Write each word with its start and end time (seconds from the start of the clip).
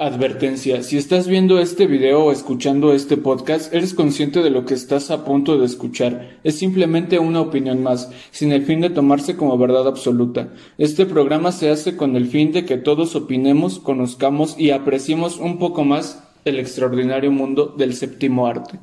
Advertencia, 0.00 0.84
si 0.84 0.96
estás 0.96 1.26
viendo 1.26 1.58
este 1.58 1.88
video 1.88 2.26
o 2.26 2.30
escuchando 2.30 2.92
este 2.92 3.16
podcast, 3.16 3.74
eres 3.74 3.94
consciente 3.94 4.44
de 4.44 4.50
lo 4.50 4.64
que 4.64 4.74
estás 4.74 5.10
a 5.10 5.24
punto 5.24 5.58
de 5.58 5.66
escuchar. 5.66 6.38
Es 6.44 6.56
simplemente 6.56 7.18
una 7.18 7.40
opinión 7.40 7.82
más, 7.82 8.08
sin 8.30 8.52
el 8.52 8.62
fin 8.62 8.80
de 8.80 8.90
tomarse 8.90 9.34
como 9.34 9.58
verdad 9.58 9.88
absoluta. 9.88 10.50
Este 10.78 11.04
programa 11.04 11.50
se 11.50 11.70
hace 11.70 11.96
con 11.96 12.14
el 12.14 12.28
fin 12.28 12.52
de 12.52 12.64
que 12.64 12.76
todos 12.76 13.16
opinemos, 13.16 13.80
conozcamos 13.80 14.54
y 14.56 14.70
apreciemos 14.70 15.38
un 15.38 15.58
poco 15.58 15.82
más 15.82 16.22
el 16.44 16.60
extraordinario 16.60 17.32
mundo 17.32 17.74
del 17.76 17.92
séptimo 17.92 18.46
arte. 18.46 18.78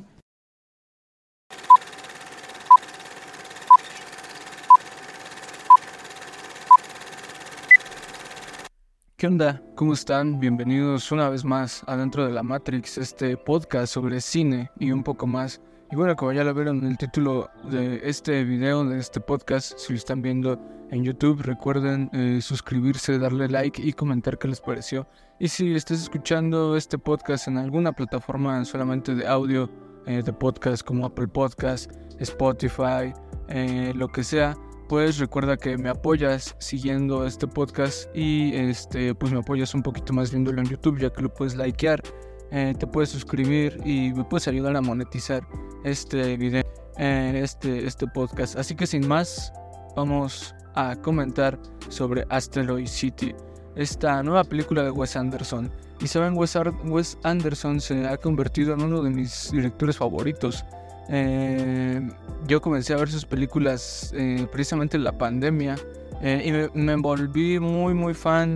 ¿Qué 9.18 9.26
onda? 9.26 9.62
¿Cómo 9.76 9.94
están? 9.94 10.40
Bienvenidos 10.40 11.10
una 11.10 11.30
vez 11.30 11.42
más 11.42 11.82
adentro 11.86 12.26
de 12.26 12.32
la 12.32 12.42
Matrix, 12.42 12.98
este 12.98 13.38
podcast 13.38 13.94
sobre 13.94 14.20
cine 14.20 14.70
y 14.78 14.90
un 14.90 15.02
poco 15.02 15.26
más. 15.26 15.62
Y 15.90 15.96
bueno, 15.96 16.14
como 16.16 16.34
ya 16.34 16.44
lo 16.44 16.52
vieron 16.52 16.80
en 16.80 16.88
el 16.88 16.98
título 16.98 17.48
de 17.64 18.02
este 18.04 18.44
video, 18.44 18.84
de 18.84 18.98
este 18.98 19.22
podcast, 19.22 19.78
si 19.78 19.94
lo 19.94 19.96
están 19.98 20.20
viendo 20.20 20.60
en 20.90 21.02
YouTube, 21.02 21.40
recuerden 21.40 22.10
eh, 22.12 22.42
suscribirse, 22.42 23.18
darle 23.18 23.48
like 23.48 23.80
y 23.80 23.94
comentar 23.94 24.36
qué 24.36 24.48
les 24.48 24.60
pareció. 24.60 25.08
Y 25.38 25.48
si 25.48 25.74
estás 25.74 26.02
escuchando 26.02 26.76
este 26.76 26.98
podcast 26.98 27.48
en 27.48 27.56
alguna 27.56 27.92
plataforma 27.92 28.66
solamente 28.66 29.14
de 29.14 29.26
audio, 29.26 29.70
eh, 30.04 30.22
de 30.22 30.32
podcast 30.34 30.86
como 30.86 31.06
Apple 31.06 31.28
Podcast, 31.28 31.90
Spotify, 32.20 33.14
eh, 33.48 33.94
lo 33.96 34.08
que 34.08 34.22
sea, 34.22 34.54
pues 34.88 35.18
recuerda 35.18 35.56
que 35.56 35.76
me 35.76 35.88
apoyas 35.88 36.54
siguiendo 36.58 37.26
este 37.26 37.46
podcast 37.46 38.08
y 38.14 38.54
este 38.54 39.14
pues 39.14 39.32
me 39.32 39.38
apoyas 39.38 39.74
un 39.74 39.82
poquito 39.82 40.12
más 40.12 40.30
viéndolo 40.30 40.60
en 40.60 40.68
YouTube 40.68 40.98
ya 40.98 41.10
que 41.10 41.22
lo 41.22 41.32
puedes 41.32 41.56
likear, 41.56 42.02
eh, 42.50 42.74
te 42.78 42.86
puedes 42.86 43.10
suscribir 43.10 43.78
y 43.84 44.12
me 44.12 44.24
puedes 44.24 44.46
ayudar 44.48 44.76
a 44.76 44.80
monetizar 44.80 45.46
este 45.84 46.36
video, 46.36 46.62
eh, 46.98 47.40
este, 47.42 47.86
este 47.86 48.06
podcast. 48.06 48.56
Así 48.56 48.74
que 48.74 48.86
sin 48.86 49.06
más, 49.06 49.52
vamos 49.96 50.54
a 50.74 50.94
comentar 50.96 51.58
sobre 51.88 52.24
Asteroid 52.28 52.86
City, 52.86 53.34
esta 53.74 54.22
nueva 54.22 54.44
película 54.44 54.82
de 54.82 54.90
Wes 54.90 55.16
Anderson. 55.16 55.72
Y 56.00 56.06
saben, 56.06 56.36
Wes, 56.36 56.56
Wes 56.84 57.18
Anderson 57.22 57.80
se 57.80 58.06
ha 58.06 58.16
convertido 58.18 58.74
en 58.74 58.82
uno 58.82 59.02
de 59.02 59.10
mis 59.10 59.50
directores 59.50 59.96
favoritos. 59.96 60.64
Eh, 61.08 62.08
yo 62.46 62.60
comencé 62.60 62.92
a 62.94 62.96
ver 62.96 63.08
sus 63.08 63.24
películas 63.24 64.12
eh, 64.16 64.46
precisamente 64.50 64.96
en 64.96 65.04
la 65.04 65.16
pandemia 65.16 65.76
eh, 66.20 66.68
y 66.74 66.78
me, 66.78 66.96
volví 66.96 67.60
muy 67.60 67.94
muy 67.94 68.14
fan 68.14 68.54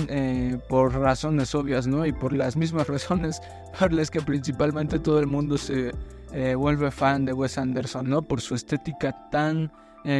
por 0.68 0.94
razones 0.94 1.54
obvias, 1.54 1.86
¿no? 1.86 2.06
Y 2.06 2.12
por 2.12 2.32
las 2.32 2.56
mismas 2.56 2.86
razones 2.88 3.40
por 3.78 3.92
las 3.92 4.10
que 4.10 4.20
principalmente 4.20 4.98
todo 4.98 5.20
el 5.20 5.26
mundo 5.26 5.58
se 5.58 5.92
vuelve 6.56 6.90
fan 6.90 7.24
de 7.24 7.32
Wes 7.32 7.58
Anderson, 7.58 8.08
¿no? 8.08 8.22
Por 8.22 8.40
su 8.40 8.54
estética 8.54 9.28
tan 9.30 9.70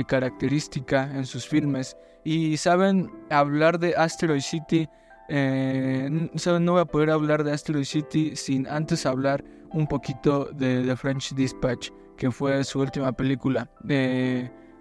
característica 0.07 1.11
en 1.15 1.25
sus 1.25 1.49
filmes. 1.49 1.97
Y 2.23 2.59
saben, 2.59 3.11
hablar 3.31 3.79
de 3.79 3.95
Asteroid 3.97 4.43
City, 4.43 4.87
saben, 5.29 6.65
no 6.65 6.73
voy 6.73 6.83
a 6.83 6.85
poder 6.85 7.11
hablar 7.11 7.45
de 7.45 7.53
Asteroid 7.53 7.85
City 7.85 8.37
sin 8.37 8.67
antes 8.69 9.07
hablar 9.07 9.43
un 9.73 9.87
poquito 9.87 10.51
de 10.53 10.83
The 10.85 10.97
French 10.97 11.33
Dispatch 11.35 11.91
que 12.21 12.31
fue 12.31 12.63
su 12.65 12.81
última 12.81 13.13
película. 13.13 13.69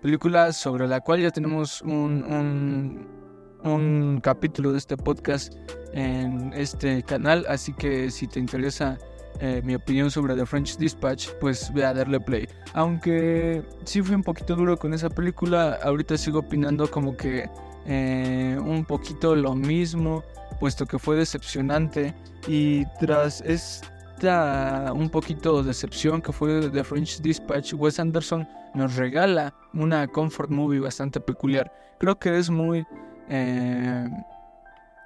Película 0.01 0.51
sobre 0.51 0.87
la 0.87 0.99
cual 0.99 1.21
ya 1.21 1.31
tenemos 1.31 1.81
un, 1.81 3.07
un, 3.63 4.19
capítulo 4.21 4.73
de 4.73 4.77
este 4.77 4.97
podcast 4.97 5.53
en 5.93 6.51
este 6.53 7.01
canal, 7.01 7.45
así 7.47 7.73
que 7.73 8.11
si 8.11 8.27
te 8.27 8.41
interesa 8.41 8.97
eh, 9.39 9.61
mi 9.63 9.75
opinión 9.75 10.11
sobre 10.11 10.35
The 10.35 10.45
French 10.45 10.77
Dispatch, 10.77 11.29
pues 11.39 11.73
ve 11.73 11.85
a 11.85 11.93
darle 11.93 12.19
play. 12.19 12.45
Aunque 12.73 13.63
sí 13.85 14.01
fui 14.01 14.15
un 14.15 14.23
poquito 14.23 14.57
duro 14.57 14.75
con 14.75 14.93
esa 14.93 15.09
película, 15.09 15.79
ahorita 15.81 16.17
sigo 16.17 16.39
opinando 16.39 16.91
como 16.91 17.15
que 17.15 17.49
eh, 17.85 18.57
un 18.61 18.83
poquito 18.83 19.33
lo 19.33 19.55
mismo, 19.55 20.25
puesto 20.59 20.85
que 20.85 20.99
fue 20.99 21.15
decepcionante 21.15 22.13
y 22.49 22.85
tras 22.99 23.39
es 23.41 23.81
un 24.23 25.09
poquito 25.09 25.61
de 25.61 25.67
decepción 25.67 26.21
que 26.21 26.31
fue 26.31 26.69
The 26.69 26.83
French 26.83 27.21
Dispatch, 27.21 27.73
Wes 27.73 27.99
Anderson 27.99 28.47
nos 28.73 28.95
regala 28.95 29.53
una 29.73 30.07
comfort 30.07 30.49
movie 30.49 30.79
bastante 30.79 31.19
peculiar. 31.19 31.71
Creo 31.99 32.17
que 32.19 32.37
es 32.37 32.49
muy 32.49 32.85
eh, 33.29 34.09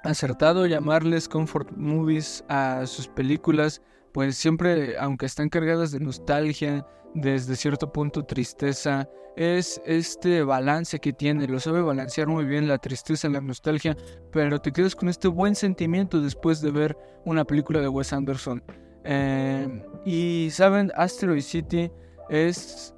acertado 0.02 0.66
llamarles 0.66 1.28
comfort 1.28 1.72
movies 1.76 2.44
a 2.48 2.86
sus 2.86 3.08
películas, 3.08 3.80
pues 4.12 4.36
siempre, 4.36 4.96
aunque 4.98 5.26
están 5.26 5.48
cargadas 5.48 5.92
de 5.92 6.00
nostalgia, 6.00 6.86
desde 7.14 7.56
cierto 7.56 7.92
punto 7.92 8.24
tristeza, 8.24 9.08
es 9.36 9.80
este 9.84 10.42
balance 10.42 11.00
que 11.00 11.12
tiene, 11.12 11.48
lo 11.48 11.58
sabe 11.58 11.80
balancear 11.80 12.28
muy 12.28 12.44
bien 12.44 12.68
la 12.68 12.78
tristeza, 12.78 13.28
la 13.28 13.40
nostalgia, 13.40 13.96
pero 14.32 14.60
te 14.60 14.72
quedas 14.72 14.94
con 14.94 15.08
este 15.08 15.28
buen 15.28 15.54
sentimiento 15.54 16.20
después 16.20 16.60
de 16.60 16.70
ver 16.70 16.96
una 17.24 17.44
película 17.44 17.80
de 17.80 17.88
Wes 17.88 18.12
Anderson. 18.12 18.62
Eh, 19.04 19.82
y 20.04 20.48
saben, 20.50 20.90
Asteroid 20.96 21.42
City 21.42 21.90
es, 22.30 22.94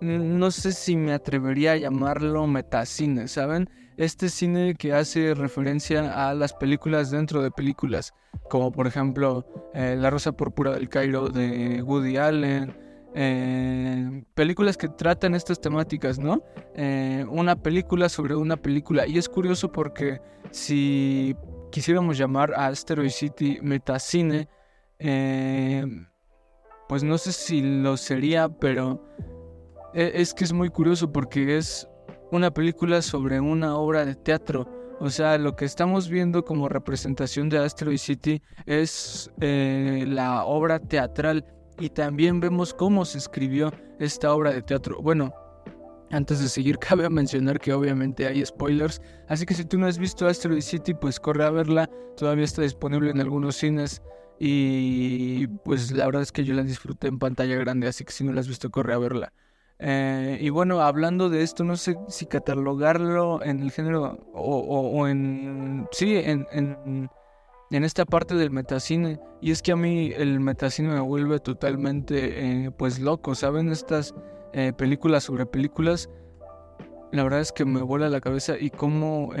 no 0.00 0.50
sé 0.50 0.72
si 0.72 0.96
me 0.96 1.12
atrevería 1.12 1.72
a 1.72 1.76
llamarlo 1.76 2.46
metacine, 2.46 3.28
¿saben? 3.28 3.68
Este 3.96 4.28
cine 4.28 4.76
que 4.76 4.92
hace 4.92 5.34
referencia 5.34 6.28
a 6.28 6.34
las 6.34 6.52
películas 6.52 7.10
dentro 7.10 7.42
de 7.42 7.50
películas, 7.50 8.14
como 8.48 8.70
por 8.70 8.86
ejemplo 8.86 9.44
eh, 9.74 9.96
La 9.98 10.10
Rosa 10.10 10.30
Púrpura 10.30 10.72
del 10.72 10.88
Cairo 10.88 11.28
de 11.28 11.82
Woody 11.82 12.16
Allen, 12.16 12.76
eh, 13.14 14.22
películas 14.34 14.76
que 14.76 14.88
tratan 14.88 15.34
estas 15.34 15.60
temáticas, 15.60 16.18
¿no? 16.18 16.42
una 17.28 17.56
película 17.56 18.08
sobre 18.08 18.36
una 18.36 18.56
película. 18.56 19.04
Y 19.04 19.18
es 19.18 19.28
curioso 19.28 19.72
porque 19.72 20.20
si 20.52 21.34
quisiéramos 21.72 22.16
llamar 22.16 22.54
a 22.54 22.68
Asteroid 22.68 23.10
City 23.10 23.58
metacine, 23.62 24.48
eh, 24.98 25.84
pues 26.88 27.04
no 27.04 27.18
sé 27.18 27.32
si 27.32 27.60
lo 27.62 27.96
sería, 27.96 28.48
pero 28.48 29.04
e, 29.94 30.12
es 30.14 30.34
que 30.34 30.44
es 30.44 30.52
muy 30.52 30.70
curioso 30.70 31.12
porque 31.12 31.56
es 31.56 31.88
una 32.32 32.52
película 32.52 33.02
sobre 33.02 33.40
una 33.40 33.76
obra 33.76 34.04
de 34.04 34.14
teatro. 34.14 34.66
O 35.00 35.10
sea, 35.10 35.38
lo 35.38 35.54
que 35.54 35.64
estamos 35.64 36.08
viendo 36.08 36.44
como 36.44 36.68
representación 36.68 37.48
de 37.48 37.58
Asteroid 37.58 37.98
City 37.98 38.42
es 38.66 39.30
eh, 39.40 40.04
la 40.08 40.44
obra 40.44 40.80
teatral 40.80 41.44
y 41.78 41.90
también 41.90 42.40
vemos 42.40 42.74
cómo 42.74 43.04
se 43.04 43.18
escribió 43.18 43.72
esta 44.00 44.34
obra 44.34 44.52
de 44.52 44.62
teatro. 44.62 45.00
Bueno, 45.00 45.32
antes 46.10 46.40
de 46.40 46.48
seguir, 46.48 46.78
cabe 46.80 47.08
mencionar 47.08 47.60
que 47.60 47.72
obviamente 47.72 48.26
hay 48.26 48.44
spoilers, 48.44 49.00
así 49.28 49.46
que 49.46 49.54
si 49.54 49.64
tú 49.64 49.78
no 49.78 49.86
has 49.86 49.98
visto 49.98 50.26
Asteroid 50.26 50.62
City, 50.62 50.94
pues 50.94 51.20
corre 51.20 51.44
a 51.44 51.50
verla, 51.50 51.88
todavía 52.16 52.44
está 52.44 52.62
disponible 52.62 53.10
en 53.10 53.20
algunos 53.20 53.56
cines 53.56 54.02
y 54.38 55.46
pues 55.64 55.90
la 55.92 56.06
verdad 56.06 56.22
es 56.22 56.32
que 56.32 56.44
yo 56.44 56.54
la 56.54 56.62
disfruté 56.62 57.08
en 57.08 57.18
pantalla 57.18 57.56
grande, 57.56 57.88
así 57.88 58.04
que 58.04 58.12
si 58.12 58.24
no 58.24 58.32
la 58.32 58.40
has 58.40 58.48
visto, 58.48 58.70
corre 58.70 58.94
a 58.94 58.98
verla. 58.98 59.32
Eh, 59.80 60.38
y 60.40 60.50
bueno, 60.50 60.80
hablando 60.80 61.28
de 61.28 61.42
esto, 61.42 61.64
no 61.64 61.76
sé 61.76 61.96
si 62.08 62.26
catalogarlo 62.26 63.42
en 63.42 63.60
el 63.60 63.70
género 63.70 64.18
o, 64.32 65.06
en... 65.06 65.86
Sí, 65.92 66.16
en, 66.16 66.46
en, 66.52 67.08
en, 67.70 67.84
esta 67.84 68.04
parte 68.04 68.34
del 68.34 68.50
metacine. 68.50 69.20
Y 69.40 69.52
es 69.52 69.62
que 69.62 69.72
a 69.72 69.76
mí 69.76 70.12
el 70.16 70.40
metacine 70.40 70.88
me 70.88 71.00
vuelve 71.00 71.38
totalmente 71.38 72.64
eh, 72.64 72.70
pues 72.72 72.98
loco, 72.98 73.34
¿saben? 73.34 73.70
Estas 73.70 74.14
eh, 74.52 74.72
películas 74.76 75.24
sobre 75.24 75.46
películas, 75.46 76.10
la 77.12 77.22
verdad 77.22 77.40
es 77.40 77.52
que 77.52 77.64
me 77.64 77.82
vuela 77.82 78.08
la 78.08 78.20
cabeza 78.20 78.54
y 78.58 78.70
cómo... 78.70 79.32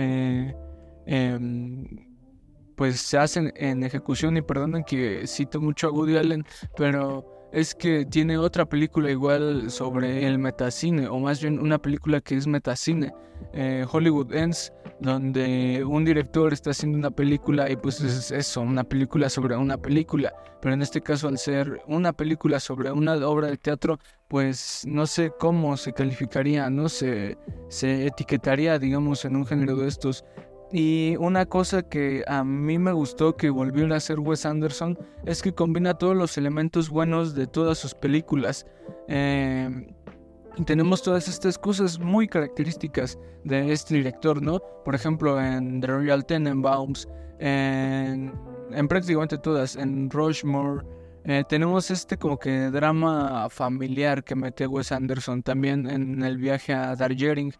Pues 2.78 3.00
se 3.00 3.18
hacen 3.18 3.52
en 3.56 3.82
ejecución 3.82 4.36
y 4.36 4.42
perdonen 4.42 4.84
que 4.84 5.26
cito 5.26 5.60
mucho 5.60 5.88
a 5.88 5.90
Woody 5.90 6.16
Allen, 6.16 6.46
pero 6.76 7.48
es 7.52 7.74
que 7.74 8.06
tiene 8.06 8.38
otra 8.38 8.66
película 8.66 9.10
igual 9.10 9.70
sobre 9.70 10.26
el 10.26 10.38
metacine, 10.38 11.08
o 11.08 11.18
más 11.18 11.42
bien 11.42 11.58
una 11.58 11.78
película 11.78 12.20
que 12.20 12.36
es 12.36 12.46
metacine, 12.46 13.12
eh, 13.52 13.84
Hollywood 13.90 14.32
Ends, 14.32 14.72
donde 15.00 15.82
un 15.84 16.04
director 16.04 16.52
está 16.52 16.70
haciendo 16.70 16.98
una 16.98 17.10
película 17.10 17.70
y 17.70 17.76
pues 17.76 18.00
es 18.00 18.30
eso, 18.30 18.60
una 18.60 18.84
película 18.84 19.28
sobre 19.28 19.56
una 19.56 19.76
película, 19.76 20.32
pero 20.60 20.74
en 20.74 20.82
este 20.82 21.00
caso 21.00 21.26
al 21.26 21.38
ser 21.38 21.80
una 21.88 22.12
película 22.12 22.60
sobre 22.60 22.92
una 22.92 23.14
obra 23.26 23.48
de 23.48 23.56
teatro, 23.56 23.98
pues 24.28 24.84
no 24.86 25.06
sé 25.06 25.32
cómo 25.38 25.76
se 25.76 25.92
calificaría, 25.92 26.68
no 26.70 26.88
se, 26.88 27.38
se 27.68 28.06
etiquetaría, 28.06 28.78
digamos, 28.78 29.24
en 29.24 29.36
un 29.36 29.46
género 29.46 29.74
de 29.76 29.88
estos. 29.88 30.24
Y 30.72 31.16
una 31.18 31.46
cosa 31.46 31.82
que 31.82 32.24
a 32.26 32.44
mí 32.44 32.78
me 32.78 32.92
gustó 32.92 33.36
que 33.36 33.48
volvió 33.48 33.92
a 33.92 33.96
hacer 33.96 34.20
Wes 34.20 34.44
Anderson 34.44 34.98
es 35.24 35.40
que 35.42 35.52
combina 35.52 35.94
todos 35.94 36.14
los 36.14 36.36
elementos 36.36 36.90
buenos 36.90 37.34
de 37.34 37.46
todas 37.46 37.78
sus 37.78 37.94
películas. 37.94 38.66
Em, 39.08 39.86
tenemos 40.66 41.02
todas 41.02 41.26
estas 41.26 41.56
cosas 41.56 41.98
muy 41.98 42.28
características 42.28 43.18
de 43.44 43.72
este 43.72 43.94
director, 43.94 44.42
¿no? 44.42 44.60
Por 44.84 44.94
ejemplo, 44.94 45.40
en 45.40 45.80
The 45.80 45.86
Royal 45.86 46.26
Tenenbaums, 46.26 47.08
en, 47.38 48.32
en 48.70 48.88
prácticamente 48.88 49.38
todas, 49.38 49.76
en 49.76 50.10
Rushmore, 50.10 50.84
eh, 51.24 51.44
tenemos 51.48 51.90
este 51.90 52.16
como 52.16 52.38
que 52.38 52.70
drama 52.70 53.48
familiar 53.50 54.24
que 54.24 54.34
mete 54.34 54.66
Wes 54.66 54.92
Anderson 54.92 55.42
también 55.42 55.88
en 55.88 56.22
el 56.22 56.38
viaje 56.38 56.72
a 56.72 56.94
Darjeeling. 56.96 57.52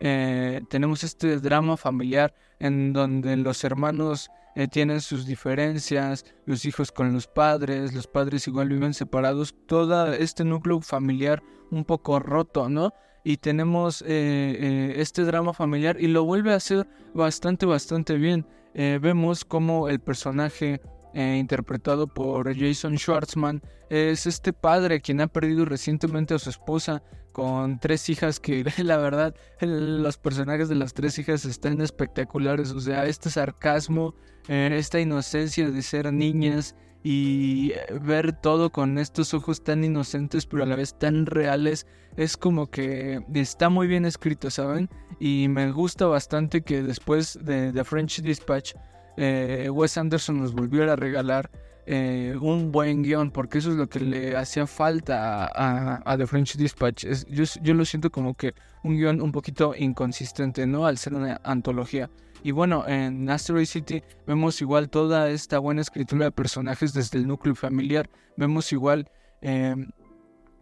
Eh, 0.00 0.62
tenemos 0.68 1.04
este 1.04 1.38
drama 1.38 1.76
familiar 1.76 2.34
en 2.58 2.92
donde 2.92 3.36
los 3.36 3.64
hermanos 3.64 4.30
eh, 4.54 4.68
tienen 4.68 5.00
sus 5.00 5.26
diferencias, 5.26 6.24
los 6.44 6.64
hijos 6.64 6.92
con 6.92 7.12
los 7.12 7.26
padres, 7.26 7.94
los 7.94 8.06
padres 8.06 8.46
igual 8.46 8.68
viven 8.68 8.94
separados, 8.94 9.54
todo 9.66 10.12
este 10.12 10.44
núcleo 10.44 10.80
familiar 10.80 11.42
un 11.70 11.84
poco 11.84 12.18
roto, 12.18 12.68
¿no? 12.68 12.92
Y 13.24 13.38
tenemos 13.38 14.02
este 14.06 15.24
drama 15.24 15.52
familiar 15.52 15.96
y 15.98 16.06
lo 16.06 16.24
vuelve 16.24 16.52
a 16.52 16.56
hacer 16.56 16.86
bastante, 17.12 17.66
bastante 17.66 18.14
bien. 18.14 18.46
vemos 18.72 19.44
como 19.44 19.88
el 19.88 19.98
personaje 19.98 20.80
eh, 21.16 21.38
interpretado 21.38 22.08
por 22.08 22.54
Jason 22.54 22.98
Schwartzman, 22.98 23.62
es 23.88 24.26
este 24.26 24.52
padre 24.52 25.00
quien 25.00 25.22
ha 25.22 25.28
perdido 25.28 25.64
recientemente 25.64 26.34
a 26.34 26.38
su 26.38 26.50
esposa 26.50 27.02
con 27.36 27.78
tres 27.78 28.08
hijas 28.08 28.40
que 28.40 28.64
la 28.82 28.96
verdad 28.96 29.34
los 29.60 30.16
personajes 30.16 30.70
de 30.70 30.74
las 30.74 30.94
tres 30.94 31.18
hijas 31.18 31.44
están 31.44 31.82
espectaculares, 31.82 32.70
o 32.70 32.80
sea, 32.80 33.04
este 33.04 33.28
sarcasmo, 33.28 34.14
eh, 34.48 34.70
esta 34.72 35.00
inocencia 35.00 35.70
de 35.70 35.82
ser 35.82 36.10
niñas 36.14 36.74
y 37.02 37.74
ver 38.00 38.32
todo 38.32 38.72
con 38.72 38.96
estos 38.96 39.34
ojos 39.34 39.62
tan 39.62 39.84
inocentes 39.84 40.46
pero 40.46 40.62
a 40.62 40.66
la 40.66 40.76
vez 40.76 40.98
tan 40.98 41.26
reales 41.26 41.86
es 42.16 42.38
como 42.38 42.70
que 42.70 43.20
está 43.34 43.68
muy 43.68 43.86
bien 43.86 44.06
escrito, 44.06 44.50
¿saben? 44.50 44.88
Y 45.20 45.48
me 45.48 45.70
gusta 45.72 46.06
bastante 46.06 46.62
que 46.62 46.82
después 46.82 47.38
de 47.42 47.70
The 47.70 47.84
French 47.84 48.22
Dispatch 48.22 48.72
eh, 49.18 49.68
Wes 49.70 49.98
Anderson 49.98 50.40
nos 50.40 50.54
volvió 50.54 50.90
a 50.90 50.96
regalar 50.96 51.50
eh, 51.88 52.36
un 52.40 52.72
buen 52.72 53.04
guion, 53.04 53.30
porque 53.30 53.58
eso 53.58 53.70
es 53.70 53.76
lo 53.76 53.88
que 53.88 54.00
le 54.00 54.36
hacía 54.36 54.66
falta 54.66 55.48
a, 55.54 56.16
The 56.16 56.26
French 56.26 56.56
Dispatch. 56.56 57.06
yo, 57.28 57.74
lo 57.74 57.84
siento 57.84 58.10
como 58.10 58.34
que 58.34 58.54
un 58.82 58.96
guion 58.96 59.20
un 59.20 59.30
poquito 59.30 59.72
inconsistente, 59.76 60.66
¿no? 60.66 60.86
Al 60.86 60.98
ser 60.98 61.14
una 61.14 61.40
antología. 61.44 62.10
Y 62.42 62.50
bueno, 62.50 62.86
en 62.88 63.30
Asteroid 63.30 63.66
City 63.66 64.02
vemos 64.26 64.60
igual 64.60 64.90
toda 64.90 65.30
esta 65.30 65.60
buena 65.60 65.80
escritura 65.80 66.24
de 66.24 66.32
personajes 66.32 66.92
desde 66.92 67.18
el 67.18 67.28
núcleo 67.28 67.54
familiar. 67.54 68.10
Vemos 68.36 68.72
igual 68.72 69.08
em, 69.40 69.90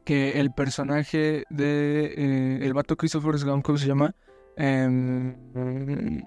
que 0.05 0.41
el 0.41 0.53
personaje 0.53 1.45
de 1.49 2.15
eh, 2.17 2.59
el 2.63 2.75
vato 2.75 2.97
Christopher 2.97 3.43
Gump, 3.43 3.65
¿cómo 3.65 3.79
se 3.79 3.87
llama? 3.87 4.15
Em, 4.57 6.23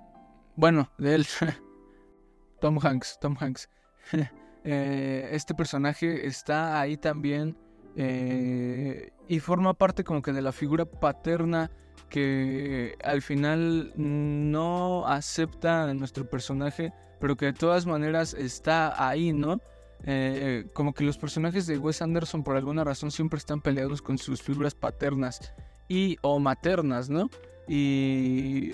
bueno, 0.56 0.90
de 0.98 1.16
él. 1.16 1.28
Tom 2.62 2.80
Hanks, 2.82 3.20
Tom 3.22 3.36
Hanks. 3.40 3.70
Eh, 4.70 5.30
este 5.32 5.56
personaje 5.56 6.28
está 6.28 6.82
ahí 6.82 6.98
también 6.98 7.56
eh, 7.96 9.12
y 9.30 9.40
forma 9.40 9.74
parte 9.74 10.04
como 10.04 10.22
que 10.22 10.34
de 10.34 10.42
la 10.42 10.52
figura 10.52 10.84
paterna 10.84 11.72
que 12.10 12.98
al 13.02 13.22
final 13.22 13.94
no 13.96 15.08
acepta 15.08 15.94
nuestro 15.94 16.30
personaje, 16.30 16.92
pero 17.22 17.38
que 17.38 17.46
de 17.46 17.54
todas 17.54 17.86
maneras 17.86 18.34
está 18.34 19.08
ahí, 19.08 19.32
¿no? 19.32 19.62
Eh, 20.04 20.68
como 20.74 20.94
que 20.94 21.06
los 21.06 21.18
personajes 21.18 21.66
de 21.66 21.78
Wes 21.78 22.02
Anderson 22.02 22.44
por 22.44 22.58
alguna 22.58 22.84
razón 22.84 23.10
siempre 23.10 23.38
están 23.38 23.62
peleados 23.62 24.02
con 24.02 24.18
sus 24.18 24.42
figuras 24.42 24.76
paternas 24.76 25.54
y 25.88 26.18
o 26.24 26.40
maternas, 26.40 27.10
¿no? 27.10 27.30
Y 27.70 28.74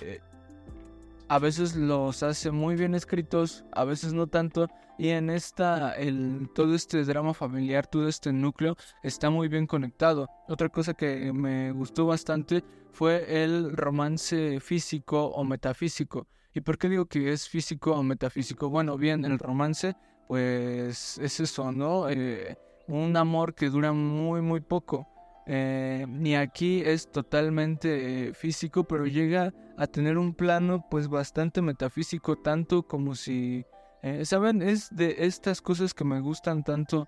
a 1.27 1.37
veces 1.37 1.75
los 1.75 2.23
hace 2.23 2.49
muy 2.49 2.75
bien 2.75 2.95
escritos, 2.95 3.63
a 3.73 3.83
veces 3.83 4.13
no 4.13 4.25
tanto. 4.25 4.69
Y 4.97 5.09
en 5.09 5.29
esta, 5.29 5.93
el, 5.93 6.49
todo 6.53 6.75
este 6.75 7.03
drama 7.03 7.33
familiar, 7.33 7.87
todo 7.87 8.07
este 8.07 8.31
núcleo 8.31 8.75
está 9.01 9.29
muy 9.29 9.47
bien 9.47 9.65
conectado. 9.65 10.27
Otra 10.47 10.69
cosa 10.69 10.93
que 10.93 11.33
me 11.33 11.71
gustó 11.71 12.05
bastante 12.05 12.63
fue 12.91 13.43
el 13.43 13.75
romance 13.75 14.59
físico 14.59 15.25
o 15.25 15.43
metafísico. 15.43 16.27
¿Y 16.53 16.61
por 16.61 16.77
qué 16.77 16.89
digo 16.89 17.07
que 17.07 17.31
es 17.31 17.49
físico 17.49 17.93
o 17.93 18.03
metafísico? 18.03 18.69
Bueno, 18.69 18.97
bien, 18.97 19.25
el 19.25 19.39
romance, 19.39 19.95
pues 20.27 21.17
es 21.17 21.39
eso, 21.39 21.71
¿no? 21.71 22.07
Eh, 22.09 22.55
un 22.87 23.17
amor 23.17 23.55
que 23.55 23.69
dura 23.69 23.91
muy, 23.93 24.41
muy 24.41 24.61
poco. 24.61 25.07
Eh, 25.45 26.05
ni 26.07 26.35
aquí 26.35 26.81
es 26.85 27.11
totalmente 27.11 28.29
eh, 28.29 28.33
físico, 28.33 28.85
pero 28.85 29.05
llega 29.05 29.53
a 29.77 29.87
tener 29.87 30.17
un 30.17 30.33
plano 30.35 30.85
pues 30.89 31.07
bastante 31.07 31.61
metafísico, 31.61 32.37
tanto 32.37 32.83
como 32.83 33.15
si, 33.15 33.65
eh, 34.03 34.25
¿saben? 34.25 34.61
Es 34.61 34.95
de 34.95 35.15
estas 35.19 35.61
cosas 35.61 35.93
que 35.93 36.03
me 36.03 36.19
gustan 36.19 36.63
tanto 36.63 37.07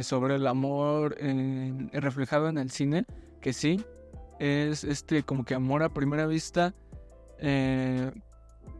sobre 0.00 0.36
el 0.36 0.46
amor 0.46 1.14
reflejado 1.92 2.48
en 2.48 2.56
el 2.56 2.70
cine, 2.70 3.04
que 3.42 3.52
sí, 3.52 3.84
es 4.38 4.82
este 4.82 5.22
como 5.22 5.44
que 5.44 5.54
amor 5.54 5.82
a 5.82 5.90
primera 5.90 6.26
vista, 6.26 6.72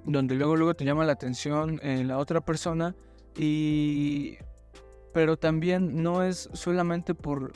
donde 0.06 0.34
luego 0.34 0.56
luego 0.56 0.72
te 0.72 0.86
llama 0.86 1.04
la 1.04 1.12
atención 1.12 1.78
la 1.82 2.16
otra 2.16 2.40
persona 2.40 2.94
y... 3.36 4.38
Pero 5.12 5.36
también 5.36 6.02
no 6.02 6.24
es 6.24 6.48
solamente 6.54 7.14
por 7.14 7.52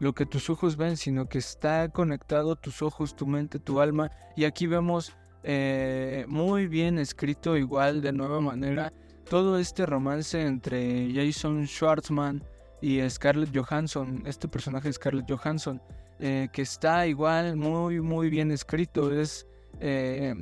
lo 0.00 0.14
que 0.14 0.26
tus 0.26 0.48
ojos 0.48 0.76
ven, 0.76 0.96
sino 0.96 1.28
que 1.28 1.38
está 1.38 1.88
conectado 1.90 2.56
tus 2.56 2.82
ojos, 2.82 3.16
tu 3.16 3.26
mente, 3.26 3.58
tu 3.58 3.80
alma. 3.80 4.10
Y 4.36 4.44
aquí 4.44 4.66
vemos 4.66 5.12
eh, 5.42 6.24
muy 6.28 6.68
bien 6.68 6.98
escrito 6.98 7.56
igual 7.56 8.00
de 8.00 8.12
nueva 8.12 8.40
manera 8.40 8.92
todo 9.30 9.58
este 9.58 9.86
romance 9.86 10.38
entre 10.42 11.10
Jason 11.14 11.66
Schwartzman 11.66 12.44
y 12.82 13.00
Scarlett 13.08 13.56
Johansson, 13.56 14.22
este 14.26 14.46
personaje 14.46 14.92
Scarlett 14.92 15.30
Johansson, 15.30 15.80
eh, 16.18 16.48
que 16.52 16.60
está 16.60 17.06
igual 17.06 17.56
muy 17.56 18.02
muy 18.02 18.28
bien 18.28 18.50
escrito. 18.50 19.10
Es 19.10 19.46
eh, 19.80 20.34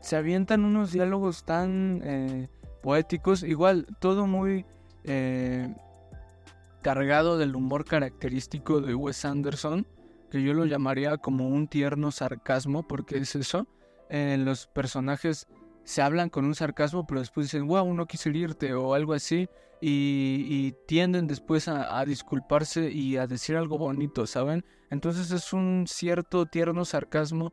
se 0.00 0.14
avientan 0.14 0.64
unos 0.64 0.92
diálogos 0.92 1.44
tan 1.44 2.48
poéticos, 2.82 3.42
igual 3.42 3.86
todo 3.98 4.28
muy 4.28 4.64
cargado 6.82 7.36
del 7.36 7.56
humor 7.56 7.84
característico 7.84 8.80
de 8.80 8.94
Wes 8.94 9.24
Anderson, 9.24 9.86
que 10.30 10.40
yo 10.40 10.54
lo 10.54 10.66
llamaría 10.66 11.16
como 11.16 11.48
un 11.48 11.66
tierno 11.66 12.12
sarcasmo, 12.12 12.86
porque 12.86 13.16
es 13.18 13.34
eso. 13.34 13.66
Eh, 14.08 14.36
los 14.38 14.68
personajes 14.68 15.48
se 15.86 16.02
hablan 16.02 16.30
con 16.30 16.44
un 16.44 16.56
sarcasmo, 16.56 17.06
pero 17.06 17.20
después 17.20 17.46
dicen, 17.46 17.68
wow, 17.68 17.94
no 17.94 18.06
quise 18.06 18.28
irte 18.30 18.74
o 18.74 18.92
algo 18.92 19.12
así, 19.12 19.48
y, 19.80 20.72
tienden 20.86 21.28
después 21.28 21.68
a, 21.68 22.04
disculparse 22.04 22.90
y 22.90 23.16
a 23.16 23.28
decir 23.28 23.56
algo 23.56 23.78
bonito, 23.78 24.26
¿saben? 24.26 24.64
Entonces 24.90 25.30
es 25.30 25.52
un 25.52 25.84
cierto 25.86 26.46
tierno 26.46 26.84
sarcasmo, 26.84 27.52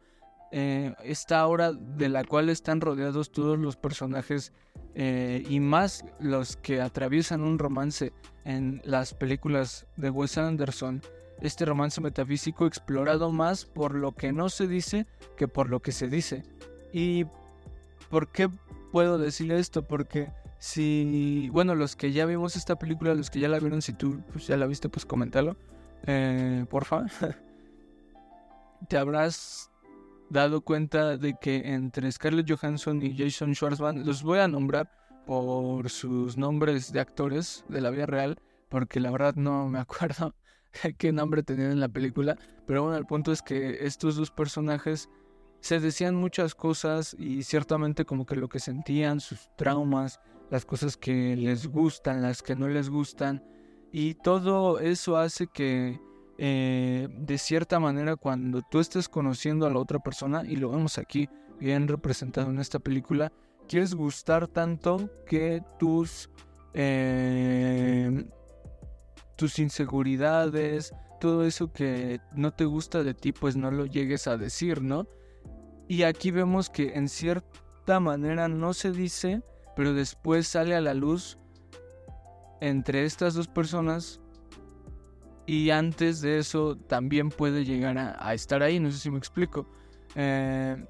eh, 0.51 0.95
esta 1.03 1.45
hora 1.45 1.73
de 1.73 2.09
la 2.09 2.23
cual 2.23 2.49
están 2.49 2.81
rodeados 2.81 3.31
todos 3.31 3.59
los 3.59 3.75
personajes 3.75 4.51
eh, 4.95 5.43
y 5.47 5.59
más 5.59 6.03
los 6.19 6.57
que 6.57 6.81
atraviesan 6.81 7.41
un 7.41 7.59
romance 7.59 8.13
en 8.45 8.81
las 8.83 9.13
películas 9.13 9.85
de 9.95 10.09
Wes 10.09 10.39
Anderson. 10.39 11.01
Este 11.39 11.65
romance 11.65 12.01
metafísico 12.01 12.65
explorado 12.65 13.31
más 13.31 13.65
por 13.65 13.93
lo 13.93 14.13
que 14.13 14.31
no 14.31 14.49
se 14.49 14.67
dice 14.67 15.05
que 15.37 15.47
por 15.47 15.69
lo 15.69 15.81
que 15.81 15.91
se 15.91 16.07
dice. 16.07 16.43
¿Y 16.91 17.25
por 18.13 18.27
qué 18.27 18.47
puedo 18.91 19.17
decir 19.17 19.51
esto? 19.51 19.87
Porque 19.87 20.31
si, 20.59 21.49
bueno, 21.51 21.73
los 21.73 21.95
que 21.95 22.11
ya 22.11 22.27
vimos 22.27 22.55
esta 22.55 22.77
película, 22.77 23.15
los 23.15 23.31
que 23.31 23.39
ya 23.39 23.49
la 23.49 23.57
vieron, 23.57 23.81
si 23.81 23.91
tú 23.91 24.21
pues, 24.31 24.45
ya 24.45 24.55
la 24.55 24.67
viste, 24.67 24.87
pues 24.87 25.03
coméntalo, 25.03 25.57
eh, 26.05 26.63
porfa. 26.69 27.07
Te 28.87 28.97
habrás 28.97 29.71
dado 30.29 30.61
cuenta 30.61 31.17
de 31.17 31.33
que 31.41 31.73
entre 31.73 32.11
Scarlett 32.11 32.47
Johansson 32.47 33.01
y 33.01 33.17
Jason 33.17 33.55
Schwartzman, 33.55 34.05
los 34.05 34.21
voy 34.21 34.37
a 34.37 34.47
nombrar 34.47 34.91
por 35.25 35.89
sus 35.89 36.37
nombres 36.37 36.93
de 36.93 36.99
actores 36.99 37.65
de 37.67 37.81
la 37.81 37.89
vida 37.89 38.05
real, 38.05 38.37
porque 38.69 38.99
la 38.99 39.09
verdad 39.09 39.33
no 39.33 39.67
me 39.69 39.79
acuerdo 39.79 40.35
qué 40.99 41.11
nombre 41.11 41.41
tenían 41.41 41.71
en 41.71 41.79
la 41.79 41.89
película, 41.89 42.37
pero 42.67 42.83
bueno, 42.83 42.95
el 42.95 43.07
punto 43.07 43.31
es 43.31 43.41
que 43.41 43.87
estos 43.87 44.17
dos 44.17 44.29
personajes 44.29 45.09
se 45.63 45.79
decían 45.79 46.13
muchas 46.13 46.55
cosas 46.55 47.15
y 47.17 47.43
ciertamente 47.43 48.03
como 48.03 48.25
que 48.25 48.35
lo 48.35 48.49
que 48.49 48.59
sentían, 48.59 49.21
sus 49.21 49.49
traumas, 49.55 50.19
las 50.51 50.65
cosas 50.65 50.97
que 50.97 51.37
les 51.37 51.67
gustan, 51.67 52.21
las 52.21 52.43
que 52.43 52.53
no 52.53 52.67
les 52.67 52.89
gustan, 52.89 53.41
y 53.89 54.15
todo 54.15 54.81
eso 54.81 55.15
hace 55.15 55.47
que 55.47 56.01
eh, 56.37 57.07
de 57.17 57.37
cierta 57.37 57.79
manera 57.79 58.17
cuando 58.17 58.61
tú 58.69 58.81
estés 58.81 59.07
conociendo 59.07 59.65
a 59.65 59.69
la 59.69 59.79
otra 59.79 59.99
persona, 59.99 60.43
y 60.45 60.57
lo 60.57 60.69
vemos 60.69 60.97
aquí 60.97 61.29
bien 61.61 61.87
representado 61.87 62.49
en 62.49 62.59
esta 62.59 62.79
película, 62.79 63.31
quieres 63.69 63.95
gustar 63.95 64.49
tanto 64.49 65.09
que 65.25 65.63
tus, 65.79 66.29
eh, 66.73 68.25
tus 69.37 69.59
inseguridades, 69.59 70.93
todo 71.21 71.45
eso 71.45 71.71
que 71.71 72.19
no 72.35 72.51
te 72.51 72.65
gusta 72.65 73.01
de 73.01 73.13
ti, 73.13 73.31
pues 73.31 73.55
no 73.55 73.71
lo 73.71 73.85
llegues 73.85 74.27
a 74.27 74.35
decir, 74.35 74.81
¿no? 74.81 75.07
Y 75.87 76.03
aquí 76.03 76.31
vemos 76.31 76.69
que 76.69 76.93
en 76.93 77.09
cierta 77.09 77.99
manera 77.99 78.47
no 78.47 78.73
se 78.73 78.91
dice, 78.91 79.41
pero 79.75 79.93
después 79.93 80.47
sale 80.47 80.75
a 80.75 80.81
la 80.81 80.93
luz 80.93 81.37
entre 82.61 83.03
estas 83.03 83.33
dos 83.33 83.47
personas 83.47 84.21
y 85.45 85.71
antes 85.71 86.21
de 86.21 86.37
eso 86.37 86.77
también 86.77 87.29
puede 87.29 87.65
llegar 87.65 87.97
a, 87.97 88.33
estar 88.33 88.63
ahí, 88.63 88.79
no 88.79 88.91
sé 88.91 88.97
si 88.99 89.11
me 89.11 89.17
explico. 89.17 89.67
Eh, 90.15 90.85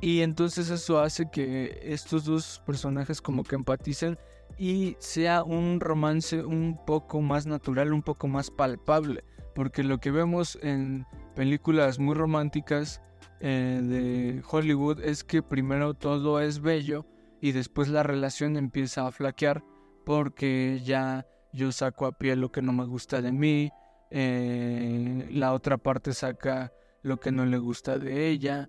y 0.00 0.22
entonces 0.22 0.70
eso 0.70 1.00
hace 1.00 1.30
que 1.30 1.80
estos 1.82 2.24
dos 2.24 2.62
personajes 2.64 3.20
como 3.20 3.44
que 3.44 3.56
empaticen 3.56 4.18
y 4.58 4.96
sea 4.98 5.42
un 5.42 5.80
romance 5.80 6.42
un 6.42 6.80
poco 6.86 7.20
más 7.20 7.46
natural, 7.46 7.92
un 7.92 8.02
poco 8.02 8.26
más 8.26 8.50
palpable. 8.50 9.24
Porque 9.54 9.82
lo 9.82 9.98
que 9.98 10.10
vemos 10.10 10.58
en 10.62 11.06
películas 11.34 11.98
muy 11.98 12.14
románticas 12.14 13.02
eh, 13.40 13.80
de 13.82 14.42
Hollywood 14.48 15.00
es 15.00 15.24
que 15.24 15.42
primero 15.42 15.94
todo 15.94 16.40
es 16.40 16.60
bello 16.60 17.06
y 17.40 17.52
después 17.52 17.88
la 17.88 18.02
relación 18.02 18.56
empieza 18.56 19.06
a 19.06 19.12
flaquear 19.12 19.64
porque 20.04 20.80
ya 20.84 21.26
yo 21.52 21.72
saco 21.72 22.06
a 22.06 22.12
pie 22.12 22.36
lo 22.36 22.52
que 22.52 22.62
no 22.62 22.72
me 22.72 22.84
gusta 22.84 23.22
de 23.22 23.32
mí, 23.32 23.70
eh, 24.10 25.28
la 25.30 25.52
otra 25.52 25.78
parte 25.78 26.12
saca 26.12 26.72
lo 27.02 27.18
que 27.18 27.32
no 27.32 27.46
le 27.46 27.58
gusta 27.58 27.98
de 27.98 28.28
ella. 28.28 28.68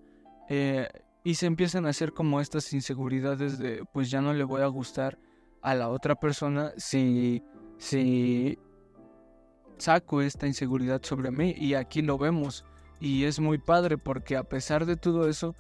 Eh, 0.50 0.88
y 1.24 1.36
se 1.36 1.46
empiezan 1.46 1.86
a 1.86 1.90
hacer 1.90 2.14
como 2.14 2.42
estas 2.42 2.74
inseguridades 2.74 3.60
de 3.60 3.84
pues 3.94 4.10
ya 4.10 4.22
no 4.22 4.34
le 4.34 4.44
voy 4.44 4.62
a 4.62 4.68
gustar 4.68 5.20
a 5.62 5.76
la 5.76 5.90
otra 5.90 6.16
persona 6.16 6.72
si, 6.78 7.44
si 7.78 8.58
saco 9.78 10.22
esta 10.22 10.48
inseguridad 10.48 11.02
sobre 11.04 11.30
mí 11.30 11.54
y 11.56 11.76
aquí 11.76 12.02
lo 12.02 12.18
vemos 12.18 12.66
y 13.02 13.26
es 13.26 13.40
muy 13.40 13.58
padre 13.58 13.98
porque 13.98 14.38
a 14.38 14.44
pesar 14.44 14.86
de 14.86 14.96
todo 14.96 15.28
eso 15.28 15.56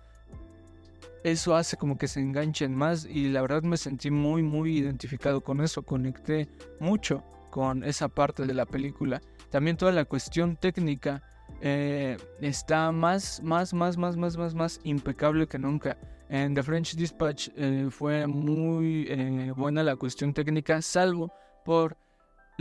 eso 1.23 1.55
hace 1.55 1.75
como 1.75 1.97
que 1.97 2.07
se 2.07 2.19
enganchen 2.19 2.75
más 2.75 3.05
y 3.05 3.29
la 3.29 3.41
verdad 3.41 3.63
me 3.63 3.77
sentí 3.77 4.11
muy 4.11 4.43
muy 4.43 4.77
identificado 4.77 5.41
con 5.41 5.59
eso, 5.59 5.83
conecté 5.83 6.47
mucho 6.79 7.23
con 7.49 7.83
esa 7.83 8.07
parte 8.07 8.45
de 8.45 8.53
la 8.53 8.65
película. 8.65 9.21
También 9.49 9.75
toda 9.75 9.91
la 9.91 10.05
cuestión 10.05 10.55
técnica 10.55 11.21
eh, 11.59 12.17
está 12.39 12.91
más, 12.91 13.41
más, 13.43 13.73
más, 13.73 13.97
más, 13.97 14.15
más, 14.17 14.37
más, 14.37 14.55
más 14.55 14.79
impecable 14.83 15.47
que 15.47 15.59
nunca. 15.59 15.97
En 16.29 16.55
The 16.55 16.63
French 16.63 16.95
Dispatch 16.95 17.49
eh, 17.57 17.87
fue 17.91 18.25
muy 18.25 19.05
eh, 19.09 19.51
buena 19.55 19.83
la 19.83 19.97
cuestión 19.97 20.33
técnica, 20.33 20.81
salvo 20.81 21.33
por 21.65 21.97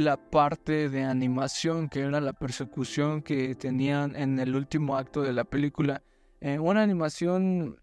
la 0.00 0.16
parte 0.16 0.88
de 0.88 1.04
animación, 1.04 1.88
que 1.88 2.00
era 2.00 2.20
la 2.20 2.32
persecución 2.32 3.22
que 3.22 3.54
tenían 3.54 4.16
en 4.16 4.38
el 4.40 4.56
último 4.56 4.96
acto 4.96 5.22
de 5.22 5.32
la 5.32 5.44
película. 5.44 6.02
una 6.40 6.82
animación, 6.82 7.80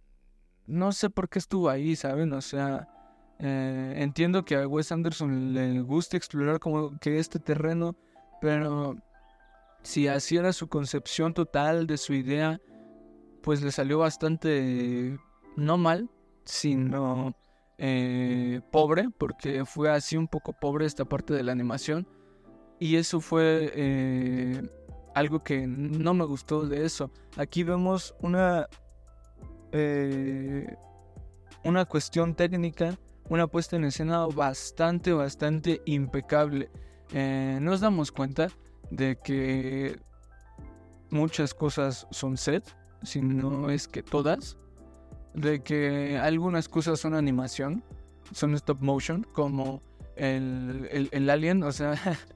no 0.65 0.91
sé 0.91 1.09
por 1.09 1.29
qué 1.29 1.39
estuvo 1.39 1.69
ahí, 1.69 1.95
¿saben? 1.95 2.33
O 2.33 2.41
sea, 2.41 2.87
entiendo 3.39 4.43
que 4.43 4.55
a 4.55 4.67
Wes 4.67 4.91
Anderson 4.91 5.53
le 5.53 5.79
gusta 5.81 6.17
explorar 6.17 6.59
como 6.59 6.97
que 6.99 7.19
este 7.19 7.39
terreno, 7.39 7.95
pero 8.41 8.95
si 9.83 10.07
así 10.07 10.37
era 10.37 10.51
su 10.53 10.67
concepción 10.67 11.33
total 11.33 11.85
de 11.85 11.97
su 11.97 12.13
idea, 12.13 12.59
pues 13.43 13.61
le 13.61 13.71
salió 13.71 13.99
bastante 13.99 15.17
no 15.55 15.77
mal, 15.77 16.09
sino 16.45 17.35
eh, 17.77 18.61
pobre, 18.71 19.09
porque 19.17 19.63
fue 19.65 19.91
así 19.91 20.17
un 20.17 20.27
poco 20.27 20.53
pobre 20.53 20.85
esta 20.85 21.05
parte 21.05 21.33
de 21.33 21.43
la 21.43 21.51
animación. 21.51 22.07
Y 22.79 22.95
eso 22.95 23.19
fue 23.21 23.71
eh, 23.75 24.61
algo 25.15 25.43
que 25.43 25.67
no 25.67 26.13
me 26.13 26.25
gustó 26.25 26.67
de 26.67 26.85
eso. 26.85 27.11
Aquí 27.37 27.63
vemos 27.63 28.15
una, 28.21 28.67
eh, 29.71 30.75
una 31.63 31.85
cuestión 31.85 32.35
técnica, 32.35 32.97
una 33.29 33.47
puesta 33.47 33.75
en 33.75 33.85
escena 33.85 34.25
bastante, 34.27 35.13
bastante 35.13 35.81
impecable. 35.85 36.69
nos 37.13 37.79
damos 37.81 38.11
cuenta 38.11 38.47
de 38.89 39.17
que 39.23 39.99
muchas 41.09 41.53
cosas 41.53 42.07
son 42.11 42.37
set, 42.37 42.63
si 43.03 43.21
no 43.21 43.69
es 43.69 43.87
que 43.87 44.03
todas, 44.03 44.57
de 45.33 45.61
que 45.61 46.17
algunas 46.17 46.67
cosas 46.67 46.99
son 46.99 47.13
animación, 47.13 47.83
son 48.31 48.53
stop 48.55 48.81
motion, 48.81 49.25
como 49.33 49.81
el, 50.15 51.09
el, 51.11 51.29
alien, 51.29 51.63
o 51.63 51.71
sea, 51.71 51.95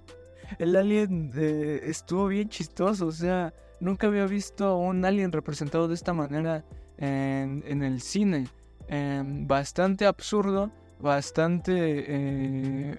el 0.59 0.75
alien 0.75 1.31
estuvo 1.35 2.27
bien 2.27 2.49
chistoso, 2.49 3.07
o 3.07 3.11
sea, 3.11 3.53
nunca 3.79 4.07
había 4.07 4.25
visto 4.25 4.77
un 4.77 5.03
alien 5.03 5.31
representado 5.31 5.87
de 5.87 5.95
esta 5.95 6.13
manera 6.13 6.63
en, 6.97 7.63
en 7.65 7.83
el 7.83 8.01
cine. 8.01 8.47
Em, 8.91 9.47
bastante 9.47 10.05
absurdo, 10.05 10.69
bastante... 10.99 11.73
Eh, 11.77 12.97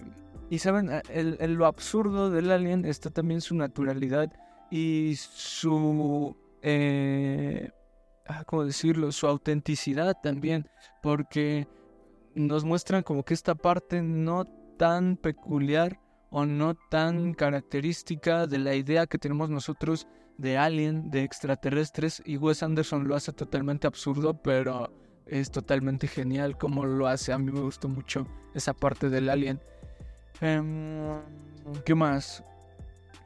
y 0.49 0.59
saben, 0.59 0.91
el, 1.11 1.55
lo 1.55 1.67
absurdo 1.67 2.31
del 2.31 2.51
alien 2.51 2.87
está 2.87 3.11
también 3.11 3.43
su 3.43 3.55
naturalidad 3.55 4.33
y 4.71 5.17
su... 5.17 6.35
Eh, 6.63 7.71
ah, 8.27 8.45
¿Cómo 8.45 8.65
decirlo? 8.65 9.13
Su 9.13 9.27
autenticidad 9.27 10.17
también. 10.23 10.69
Porque 11.03 11.67
nos 12.35 12.65
muestran 12.65 13.03
como 13.03 13.25
que 13.25 13.35
esta 13.35 13.55
parte 13.55 14.03
no 14.03 14.45
tan 14.77 15.17
peculiar 15.17 16.01
o 16.31 16.47
no 16.47 16.75
tan 16.75 17.35
característica 17.35 18.47
de 18.47 18.59
la 18.59 18.75
idea 18.75 19.07
que 19.07 19.19
tenemos 19.19 19.51
nosotros 19.51 20.07
de 20.39 20.57
alien, 20.57 21.11
de 21.11 21.23
extraterrestres, 21.23 22.23
y 22.25 22.37
Wes 22.39 22.63
Anderson 22.63 23.07
lo 23.07 23.15
hace 23.15 23.33
totalmente 23.33 23.87
absurdo, 23.87 24.35
pero 24.35 24.91
es 25.27 25.51
totalmente 25.51 26.07
genial 26.07 26.57
como 26.57 26.85
lo 26.85 27.07
hace. 27.07 27.33
A 27.33 27.39
mí 27.39 27.53
me 27.53 27.61
gustó 27.61 27.89
mucho 27.89 28.27
esa 28.55 28.73
parte 28.73 29.11
del 29.11 29.29
alien. 29.29 29.61
Em, 30.41 31.21
¿Qué 31.85 31.95
más? 31.95 32.43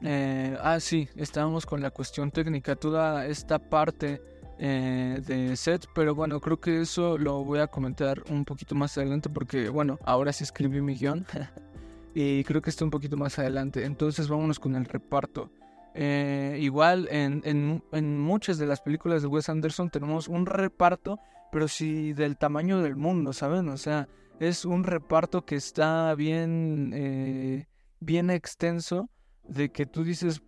Eh, 0.01 0.55
ah, 0.61 0.79
sí, 0.79 1.09
estábamos 1.15 1.65
con 1.65 1.81
la 1.81 1.89
cuestión 1.89 2.29
técnica, 2.29 2.75
toda 2.75 3.25
esta 3.25 3.57
parte 3.57 4.21
eh, 4.59 5.21
de 5.25 5.55
set, 5.55 5.87
pero 5.93 6.15
bueno, 6.15 6.39
creo 6.39 6.59
que 6.59 6.81
eso 6.81 7.17
lo 7.17 7.43
voy 7.43 7.59
a 7.59 7.67
comentar 7.67 8.23
un 8.29 8.45
poquito 8.45 8.75
más 8.75 8.97
adelante 8.97 9.29
porque, 9.29 9.69
bueno, 9.69 9.99
ahora 10.03 10.33
sí 10.33 10.43
escribí 10.43 10.81
mi 10.81 10.95
guion 10.95 11.25
y 12.15 12.43
creo 12.43 12.61
que 12.61 12.69
está 12.69 12.83
un 12.83 12.91
poquito 12.91 13.17
más 13.17 13.37
adelante. 13.39 13.85
Entonces 13.85 14.27
vámonos 14.27 14.59
con 14.59 14.75
el 14.75 14.85
reparto. 14.85 15.51
Eh, 15.93 16.57
igual 16.61 17.07
en, 17.11 17.41
en, 17.43 18.19
muchas 18.19 18.59
de 18.59 18.67
las 18.67 18.81
películas 18.81 19.23
de 19.23 19.27
Wes 19.27 19.49
Anderson 19.49 19.89
tenemos 19.89 20.27
un 20.27 20.45
reparto, 20.45 21.19
pero 21.51 21.67
sí 21.67 22.13
del 22.13 22.37
tamaño 22.37 22.81
del 22.81 22.95
mundo, 22.95 23.33
¿saben? 23.33 23.67
O 23.69 23.77
sea, 23.77 24.07
es 24.39 24.65
un 24.65 24.83
reparto 24.83 25.43
que 25.43 25.55
está 25.55 26.13
bien, 26.13 26.91
eh, 26.93 27.65
bien 27.99 28.29
extenso, 28.29 29.09
de 29.47 29.69
que 29.69 29.85
tú 29.85 30.03
dices 30.03 30.43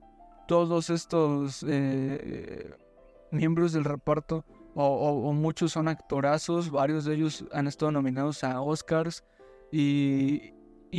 todos 0.47 0.89
estos 0.89 1.65
eh, 1.67 2.71
miembros 3.31 3.73
del 3.73 3.85
reparto, 3.85 4.45
o, 4.75 5.33
muchos 5.33 5.73
son 5.73 5.87
actorazos, 5.87 6.69
varios 6.71 7.05
de 7.05 7.15
ellos 7.15 7.45
han 7.51 7.67
estado 7.67 7.91
nominados 7.91 8.43
a 8.43 8.61
Oscars, 8.61 9.23
y, 9.71 10.53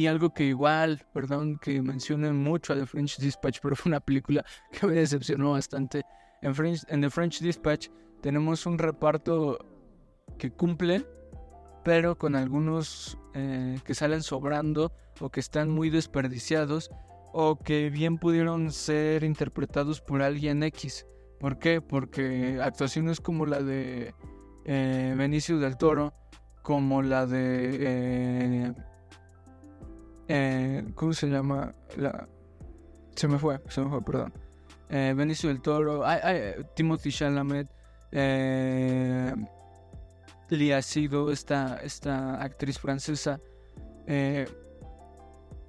algo 0.06 0.32
que 0.32 0.44
igual, 0.44 1.06
perdón 1.12 1.58
que 1.58 1.80
mencionen 1.82 2.36
mucho 2.36 2.72
a 2.72 2.76
The 2.76 2.86
French 2.86 3.18
Dispatch, 3.18 3.58
pero 3.62 3.76
fue 3.76 3.90
una 3.90 4.00
película 4.00 4.44
que 4.72 4.86
me 4.86 4.94
decepcionó 4.94 5.52
bastante. 5.52 6.02
En, 6.42 6.54
en 6.88 7.00
The 7.00 7.10
French 7.10 7.40
Dispatch 7.40 7.88
tenemos 8.20 8.66
un 8.66 8.78
reparto 8.78 9.58
que 10.38 10.50
cumple, 10.50 11.06
pero 11.84 12.16
con 12.16 12.34
algunos 12.36 13.18
eh, 13.34 13.78
que 13.84 13.94
salen 13.94 14.22
sobrando 14.22 14.92
o 15.20 15.30
que 15.30 15.40
están 15.40 15.70
muy 15.70 15.90
desperdiciados 15.90 16.90
o 17.32 17.56
que 17.56 17.90
bien 17.90 18.18
pudieron 18.18 18.72
ser 18.72 19.24
interpretados 19.24 20.00
por 20.00 20.22
alguien 20.22 20.62
X. 20.62 21.06
¿Por 21.40 21.58
qué? 21.58 21.80
Porque 21.80 22.60
actuaciones 22.62 23.20
como 23.20 23.46
la 23.46 23.62
de 23.62 24.14
eh, 24.66 25.14
Benicio 25.16 25.58
del 25.58 25.76
Toro, 25.76 26.12
como 26.62 27.02
la 27.02 27.26
de... 27.26 27.78
Eh, 27.80 28.74
eh, 30.28 30.84
¿Cómo 30.94 31.14
se 31.14 31.28
llama? 31.28 31.74
La... 31.96 32.28
Se 33.16 33.26
me 33.26 33.38
fue, 33.38 33.60
se 33.68 33.80
me 33.80 33.88
fue, 33.88 34.04
perdón. 34.04 34.32
Benicio 34.88 35.48
del 35.48 35.62
Toro, 35.62 36.02
Timothy 36.74 37.10
Chalamet, 37.10 37.68
eh, 38.12 39.32
ha 40.74 40.82
sido 40.82 41.30
esta, 41.30 41.76
esta 41.82 42.42
actriz 42.42 42.78
francesa. 42.78 43.40
Eh, 44.06 44.46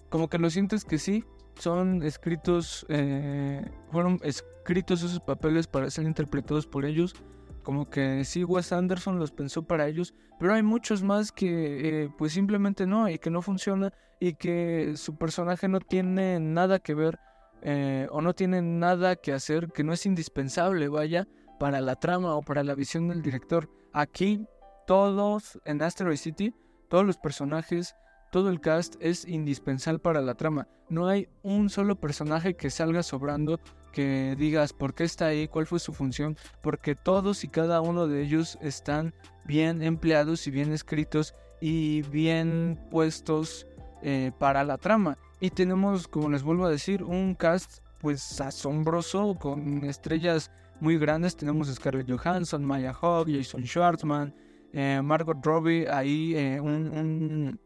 como 0.10 0.28
que 0.28 0.40
lo 0.40 0.50
sientes 0.50 0.84
que 0.84 0.98
sí, 0.98 1.24
son 1.60 2.04
escritos, 2.04 2.86
eh, 2.90 3.64
fueron 3.92 4.20
escritos 4.62 5.02
esos 5.02 5.20
papeles 5.20 5.66
para 5.66 5.90
ser 5.90 6.06
interpretados 6.06 6.68
por 6.68 6.86
ellos. 6.86 7.16
Como 7.64 7.90
que 7.90 8.24
sí, 8.26 8.44
Wes 8.44 8.72
Anderson 8.72 9.20
los 9.20 9.32
pensó 9.32 9.64
para 9.64 9.88
ellos, 9.88 10.14
pero 10.40 10.54
hay 10.54 10.64
muchos 10.64 11.04
más 11.04 11.32
que 11.32 12.04
eh, 12.04 12.10
pues 12.18 12.34
simplemente 12.34 12.88
no, 12.88 13.10
y 13.10 13.18
que 13.20 13.30
no 13.30 13.42
funciona, 13.42 13.92
y 14.20 14.34
que 14.34 14.94
su 14.96 15.16
personaje 15.16 15.68
no 15.68 15.80
tiene 15.80 16.40
nada 16.40 16.80
que 16.80 16.94
ver 16.94 17.20
eh, 17.62 18.08
o 18.12 18.22
no 18.22 18.34
tienen 18.34 18.80
nada 18.80 19.16
que 19.16 19.34
hacer 19.34 19.72
que 19.72 19.84
no 19.84 19.94
es 19.94 20.06
indispensable, 20.06 20.88
vaya, 20.88 21.28
para 21.60 21.82
la 21.82 21.96
trama 21.96 22.36
o 22.36 22.42
para 22.42 22.64
la 22.64 22.76
visión 22.76 23.08
del 23.08 23.22
director. 23.22 23.70
Aquí 23.94 24.46
todos 24.88 25.60
en 25.66 25.82
Asteroid 25.82 26.18
City, 26.18 26.54
todos 26.88 27.06
los 27.06 27.18
personajes, 27.18 27.96
todo 28.32 28.50
el 28.50 28.62
cast 28.62 28.96
es 29.00 29.28
indispensable 29.28 30.00
para 30.00 30.22
la 30.22 30.36
trama. 30.36 30.68
No 30.90 31.08
hay 31.08 31.30
un 31.44 31.70
solo 31.70 31.96
personaje 31.96 32.56
que 32.56 32.70
salga 32.70 33.04
sobrando 33.04 33.60
que 33.92 34.36
digas 34.38 34.74
por 34.74 34.94
qué 34.94 35.04
está 35.04 35.28
ahí, 35.28 35.48
cuál 35.48 35.68
fue 35.68 35.80
su 35.80 35.94
función, 35.94 36.38
porque 36.62 36.96
todos 36.96 37.44
y 37.44 37.48
cada 37.48 37.82
uno 37.82 38.08
de 38.08 38.22
ellos 38.22 38.58
están 38.62 39.14
bien 39.46 39.82
empleados 39.82 40.48
y 40.48 40.52
bien 40.52 40.72
escritos 40.72 41.36
y 41.60 42.02
bien 42.04 42.80
puestos 42.90 43.68
eh, 44.02 44.32
para 44.40 44.64
la 44.64 44.78
trama. 44.78 45.18
Y 45.40 45.52
tenemos, 45.52 46.08
como 46.08 46.30
les 46.30 46.44
vuelvo 46.44 46.66
a 46.66 46.70
decir, 46.70 47.04
un 47.04 47.36
cast 47.36 47.80
pues 48.00 48.42
asombroso 48.42 49.36
con 49.40 49.84
estrellas 49.86 50.52
muy 50.80 50.98
grandes. 50.98 51.38
Tenemos 51.38 51.68
Scarlett 51.74 52.10
Johansson, 52.10 52.66
Maya 52.66 52.94
Hawke, 52.94 53.32
Jason 53.38 53.64
Schwartzman, 53.64 54.34
eh, 54.74 55.00
Margot 55.04 55.38
Robbie, 55.44 55.88
ahí 55.88 56.36
eh, 56.36 56.60
un, 56.60 57.60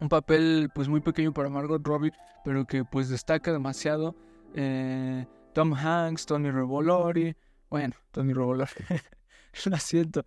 un, 0.00 0.08
papel 0.08 0.70
pues 0.74 0.88
muy 0.88 1.00
pequeño 1.00 1.32
para 1.32 1.48
Margot 1.48 1.84
Robbie, 1.84 2.12
pero 2.44 2.64
que 2.64 2.84
pues 2.84 3.08
destaca 3.08 3.52
demasiado. 3.52 4.14
Eh, 4.54 5.26
Tom 5.52 5.74
Hanks, 5.74 6.26
Tony 6.26 6.50
Revolori, 6.50 7.34
bueno, 7.68 7.94
Tony 8.10 8.32
Revolori, 8.32 8.70
lo 9.66 9.76
siento, 9.78 10.22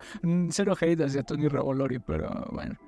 cero 0.50 0.74
hate 0.78 1.04
hacia 1.04 1.22
Tony 1.22 1.48
Revolori, 1.48 1.98
pero 1.98 2.46
bueno, 2.52 2.78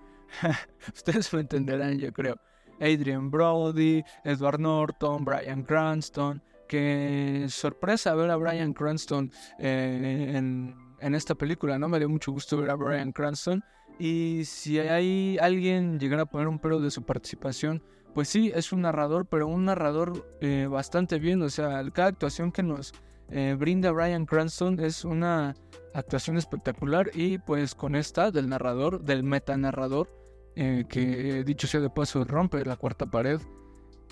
ustedes 0.94 1.32
lo 1.32 1.40
entenderán 1.40 1.98
yo 1.98 2.12
creo. 2.12 2.36
Adrian 2.78 3.30
Brody, 3.30 4.04
Edward 4.22 4.60
Norton, 4.60 5.24
Brian 5.24 5.62
Cranston, 5.62 6.42
que 6.68 7.46
sorpresa 7.48 8.14
ver 8.14 8.30
a 8.30 8.36
Brian 8.36 8.74
Cranston 8.74 9.32
en 9.58 10.74
en 11.00 11.14
esta 11.14 11.34
película, 11.34 11.78
¿no? 11.78 11.88
Me 11.88 11.98
dio 11.98 12.08
mucho 12.08 12.32
gusto 12.32 12.56
ver 12.56 12.70
a 12.70 12.74
Brian 12.74 13.12
Cranston. 13.12 13.62
Y 13.98 14.42
si 14.44 14.78
hay 14.78 15.38
alguien 15.40 15.98
llegara 15.98 16.22
a 16.22 16.26
poner 16.26 16.48
un 16.48 16.58
pero 16.58 16.80
de 16.80 16.90
su 16.90 17.02
participación, 17.02 17.82
pues 18.16 18.30
sí, 18.30 18.50
es 18.54 18.73
un 18.73 18.80
narrador, 18.80 19.26
pero 19.26 19.46
un 19.46 19.66
narrador 19.66 20.26
eh, 20.40 20.66
bastante 20.70 21.18
bien. 21.18 21.42
O 21.42 21.50
sea, 21.50 21.85
cada 21.92 22.08
actuación 22.08 22.50
que 22.50 22.62
nos 22.62 22.94
eh, 23.28 23.54
brinda 23.58 23.92
Brian 23.92 24.25
Cranston 24.25 24.80
es 24.80 25.04
una 25.04 25.54
actuación 25.92 26.38
espectacular. 26.38 27.11
Y 27.12 27.37
pues 27.37 27.75
con 27.75 27.94
esta 27.94 28.30
del 28.30 28.49
narrador, 28.49 29.02
del 29.02 29.23
metanarrador, 29.23 30.08
eh, 30.54 30.87
que 30.88 31.44
dicho 31.44 31.66
sea 31.66 31.80
de 31.80 31.90
paso 31.90 32.25
rompe 32.25 32.64
la 32.64 32.76
cuarta 32.76 33.04
pared, 33.04 33.38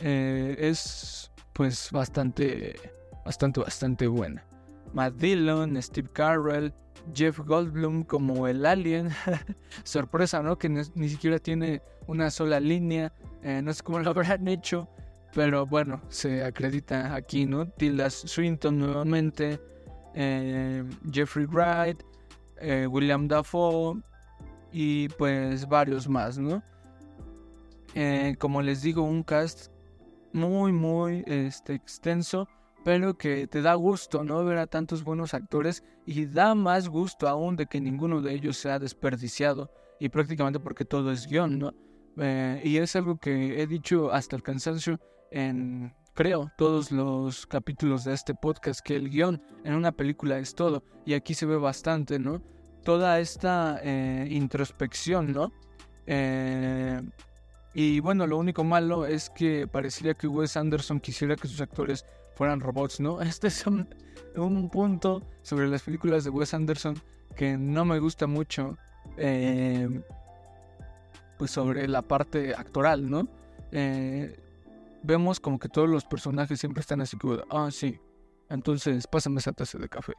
es 0.03 1.33
pues 1.55 1.89
bastante, 1.91 2.77
bastante, 3.25 3.61
bastante 3.61 4.07
buena. 4.07 4.45
Matt 4.95 5.15
Dillon, 5.17 5.81
Steve 5.83 6.09
Carell, 6.13 6.73
Jeff 7.13 7.41
Goldblum 7.41 8.05
como 8.05 8.47
el 8.47 8.65
alien. 8.65 9.11
Sorpresa, 9.85 10.41
¿no? 10.43 10.57
Que 10.57 10.69
ni 10.69 11.09
siquiera 11.09 11.39
tiene 11.39 11.83
una 12.07 12.31
sola 12.31 12.61
línea. 12.61 13.13
Eh, 13.43 13.61
no 13.63 13.73
sé 13.75 13.83
cómo 13.83 13.99
lo 13.99 14.11
habrán 14.11 14.49
hecho. 14.49 14.89
Pero 15.35 15.67
bueno, 15.67 16.01
se 16.09 16.45
acredita 16.45 17.13
aquí, 17.15 17.45
¿no? 17.45 17.67
Tilda 17.67 18.09
Swinton 18.09 18.79
nuevamente. 18.79 19.61
Eh, 20.15 20.85
Jeffrey 21.11 21.47
Wright. 21.47 22.01
Eh, 22.61 22.87
William 22.87 23.27
Dafoe. 23.27 24.01
Y 24.73 25.09
pues 25.11 25.69
varios 25.69 26.09
más, 26.09 26.39
¿no? 26.39 26.63
como 28.41 28.61
les 28.61 28.83
digo, 28.83 29.03
un 29.03 29.23
cast 29.23 29.71
muy, 30.33 30.73
muy 30.73 31.23
este, 31.29 31.75
extenso 31.75 32.49
pero 32.85 33.17
que 33.17 33.47
te 33.47 33.63
da 33.63 33.75
gusto, 33.75 34.23
¿no? 34.23 34.45
Ver 34.45 34.59
a 34.59 34.67
tantos 34.67 35.03
buenos 35.03 35.33
actores 35.33 35.83
y 36.05 36.27
da 36.27 36.55
más 36.55 36.89
gusto 36.89 37.27
aún 37.27 37.57
de 37.57 37.67
que 37.67 37.81
ninguno 37.81 38.21
de 38.21 38.35
ellos 38.35 38.59
sea 38.59 38.79
desperdiciado 38.79 39.71
y 39.99 40.11
prácticamente 40.11 40.61
porque 40.61 40.85
todo 40.85 41.11
es 41.11 41.27
guion, 41.27 41.59
¿no? 41.59 41.73
Eh, 42.19 42.61
y 42.63 42.77
es 42.77 42.95
algo 42.95 43.17
que 43.17 43.61
he 43.61 43.67
dicho 43.67 44.13
hasta 44.13 44.37
el 44.37 44.43
cansancio 44.43 45.01
en, 45.31 45.95
creo, 46.13 46.53
todos 46.59 46.93
los 46.93 47.47
capítulos 47.47 48.05
de 48.05 48.13
este 48.13 48.35
podcast, 48.35 48.81
que 48.81 48.97
el 48.97 49.09
guion 49.09 49.43
en 49.65 49.75
una 49.75 49.91
película 49.91 50.39
es 50.39 50.55
todo 50.55 50.85
y 51.07 51.15
aquí 51.15 51.33
se 51.35 51.47
ve 51.47 51.57
bastante, 51.57 52.19
¿no? 52.19 52.43
Toda 52.85 53.19
esta 53.19 53.81
eh, 53.83 54.29
introspección, 54.31 55.33
¿no? 55.33 55.53
Eh, 56.07 57.01
y 57.73 57.99
bueno, 58.01 58.27
lo 58.27 58.37
único 58.37 58.63
malo 58.63 59.07
es 59.07 59.31
que 59.31 59.67
parecería 59.67 60.13
que 60.13 60.29
Wes 60.29 60.57
Anderson 60.57 61.01
quisiera 61.01 61.35
que 61.35 61.49
sus 61.49 61.63
actores 61.63 62.05
fueran 62.35 62.61
robots, 62.61 63.01
¿no? 63.01 63.21
Este 63.23 63.49
es 63.49 63.67
un, 63.67 63.89
punto 64.71 65.23
sobre 65.43 65.69
las 65.69 65.83
películas 65.83 66.25
de 66.25 66.31
Wes 66.31 66.55
Anderson 66.55 66.97
que 67.37 67.57
no 67.57 67.85
me 67.85 67.99
gusta 67.99 68.27
mucho. 68.27 68.77
Eh, 69.17 70.03
pues 71.39 71.51
sobre 71.51 71.89
la 71.89 72.03
parte 72.03 72.55
actoral, 72.55 73.11
¿no? 73.11 73.29
Eh, 73.73 74.41
vemos 75.03 75.41
como 75.41 75.59
que 75.59 75.69
todos 75.69 75.89
los 75.89 76.05
personajes 76.05 76.61
siempre 76.61 76.81
están 76.81 77.01
así 77.01 77.17
como, 77.17 77.39
ah, 77.51 77.69
sí, 77.71 78.01
entonces 78.49 79.07
pásame 79.07 79.41
esa 79.41 79.53
taza 79.53 79.79
de 79.79 79.89
café. 79.89 80.15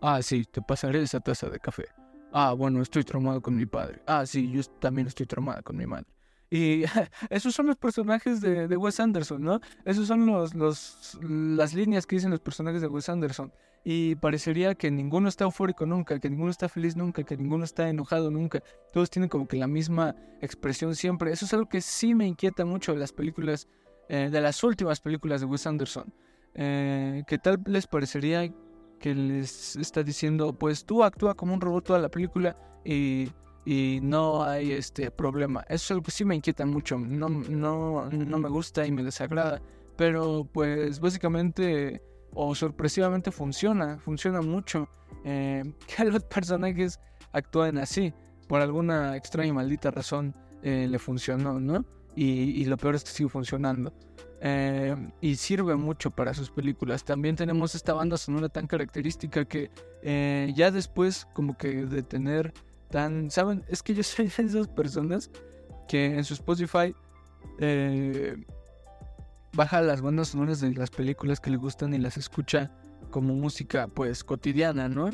Ah, 0.00 0.20
sí, 0.22 0.44
te 0.44 0.60
pasaré 0.60 1.02
esa 1.02 1.20
taza 1.20 1.48
de 1.48 1.58
café. 1.58 1.86
Ah, 2.32 2.52
bueno, 2.52 2.82
estoy 2.82 3.04
traumado 3.04 3.40
con 3.40 3.56
mi 3.56 3.66
padre. 3.66 4.02
Ah, 4.06 4.26
sí, 4.26 4.50
yo 4.50 4.62
también 4.80 5.06
estoy 5.06 5.26
traumada 5.26 5.62
con 5.62 5.76
mi 5.76 5.86
madre. 5.86 6.06
Y 6.50 6.84
esos 7.30 7.54
son 7.54 7.66
los 7.66 7.76
personajes 7.76 8.40
de, 8.40 8.76
Wes 8.76 9.00
Anderson, 9.00 9.42
¿no? 9.42 9.60
Esos 9.84 10.06
son 10.06 10.26
los, 10.26 10.54
los, 10.54 11.18
las 11.22 11.74
líneas 11.74 12.06
que 12.06 12.16
dicen 12.16 12.30
los 12.30 12.40
personajes 12.40 12.80
de 12.80 12.88
Wes 12.88 13.08
Anderson. 13.08 13.52
Y 13.84 14.16
parecería 14.16 14.74
que 14.74 14.90
ninguno 14.90 15.28
está 15.28 15.44
eufórico 15.44 15.86
nunca, 15.86 16.18
que 16.18 16.28
ninguno 16.28 16.50
está 16.50 16.68
feliz 16.68 16.96
nunca, 16.96 17.22
que 17.22 17.36
ninguno 17.36 17.64
está 17.64 17.88
enojado 17.88 18.30
nunca. 18.30 18.60
Todos 18.92 19.10
tienen 19.10 19.28
como 19.28 19.46
que 19.46 19.56
la 19.56 19.68
misma 19.68 20.16
expresión 20.40 20.96
siempre. 20.96 21.30
Eso 21.30 21.44
es 21.44 21.54
algo 21.54 21.68
que 21.68 21.80
sí 21.80 22.14
me 22.14 22.26
inquieta 22.26 22.64
mucho 22.64 22.92
de 22.92 22.98
las 22.98 23.12
películas, 23.12 23.68
eh, 24.08 24.28
de 24.30 24.40
las 24.40 24.62
últimas 24.64 25.00
películas 25.00 25.40
de 25.40 25.46
Wes 25.46 25.66
Anderson. 25.66 26.12
Eh, 26.54 27.22
que 27.28 27.38
tal 27.38 27.62
les 27.66 27.86
parecería 27.86 28.50
que 28.98 29.14
les 29.14 29.76
está 29.76 30.02
diciendo, 30.02 30.52
pues 30.52 30.84
tú 30.84 31.04
actúa 31.04 31.34
como 31.34 31.54
un 31.54 31.60
robot 31.60 31.84
toda 31.84 31.98
la 31.98 32.08
película 32.08 32.56
y 32.84 33.28
y 33.66 33.98
no 34.00 34.44
hay 34.44 34.72
este 34.72 35.10
problema. 35.10 35.62
Eso 35.68 35.74
es 35.74 35.90
algo 35.90 36.04
que 36.04 36.12
sí 36.12 36.24
me 36.24 36.36
inquieta 36.36 36.64
mucho, 36.64 36.98
no, 36.98 37.28
no, 37.28 38.08
no 38.08 38.38
me 38.38 38.48
gusta 38.48 38.86
y 38.86 38.92
me 38.92 39.02
desagrada, 39.02 39.60
pero 39.96 40.48
pues 40.50 41.00
básicamente 41.00 42.00
o 42.32 42.54
sorpresivamente 42.54 43.32
funciona, 43.32 43.98
funciona 43.98 44.40
mucho 44.40 44.88
eh, 45.24 45.64
que 45.96 46.04
los 46.04 46.22
personajes 46.24 47.00
actúen 47.32 47.78
así, 47.78 48.14
por 48.46 48.60
alguna 48.60 49.16
extraña 49.16 49.48
y 49.48 49.52
maldita 49.52 49.90
razón 49.90 50.34
eh, 50.62 50.86
le 50.88 50.98
funcionó, 51.00 51.58
¿no? 51.58 51.84
Y, 52.18 52.64
lo 52.64 52.78
peor 52.78 52.94
es 52.94 53.04
que 53.04 53.10
sigue 53.10 53.28
funcionando. 53.28 53.92
Eh, 54.40 54.96
y 55.20 55.36
sirve 55.36 55.76
mucho 55.76 56.10
para 56.10 56.32
sus 56.32 56.50
películas. 56.50 57.04
También 57.04 57.36
tenemos 57.36 57.74
esta 57.74 57.92
banda 57.92 58.16
sonora 58.16 58.48
tan 58.48 58.66
característica 58.66 59.44
que 59.44 59.70
ya 60.54 60.70
después 60.70 61.26
como 61.34 61.58
que 61.58 61.84
de 61.84 62.02
tener 62.02 62.54
¿saben? 62.90 63.64
Es 63.68 63.82
que 63.82 63.94
yo 63.94 64.02
soy 64.02 64.26
de 64.28 64.42
esas 64.42 64.68
personas 64.68 65.30
que 65.88 66.06
en 66.06 66.24
su 66.24 66.34
Spotify 66.34 66.94
eh, 67.58 68.36
baja 69.52 69.80
las 69.80 70.00
bandas 70.00 70.28
sonoras 70.28 70.60
de 70.60 70.74
las 70.74 70.90
películas 70.90 71.40
que 71.40 71.50
le 71.50 71.56
gustan 71.56 71.94
y 71.94 71.98
las 71.98 72.16
escucha 72.16 72.70
como 73.10 73.34
música 73.34 73.88
pues 73.88 74.24
cotidiana, 74.24 74.88
¿no? 74.88 75.10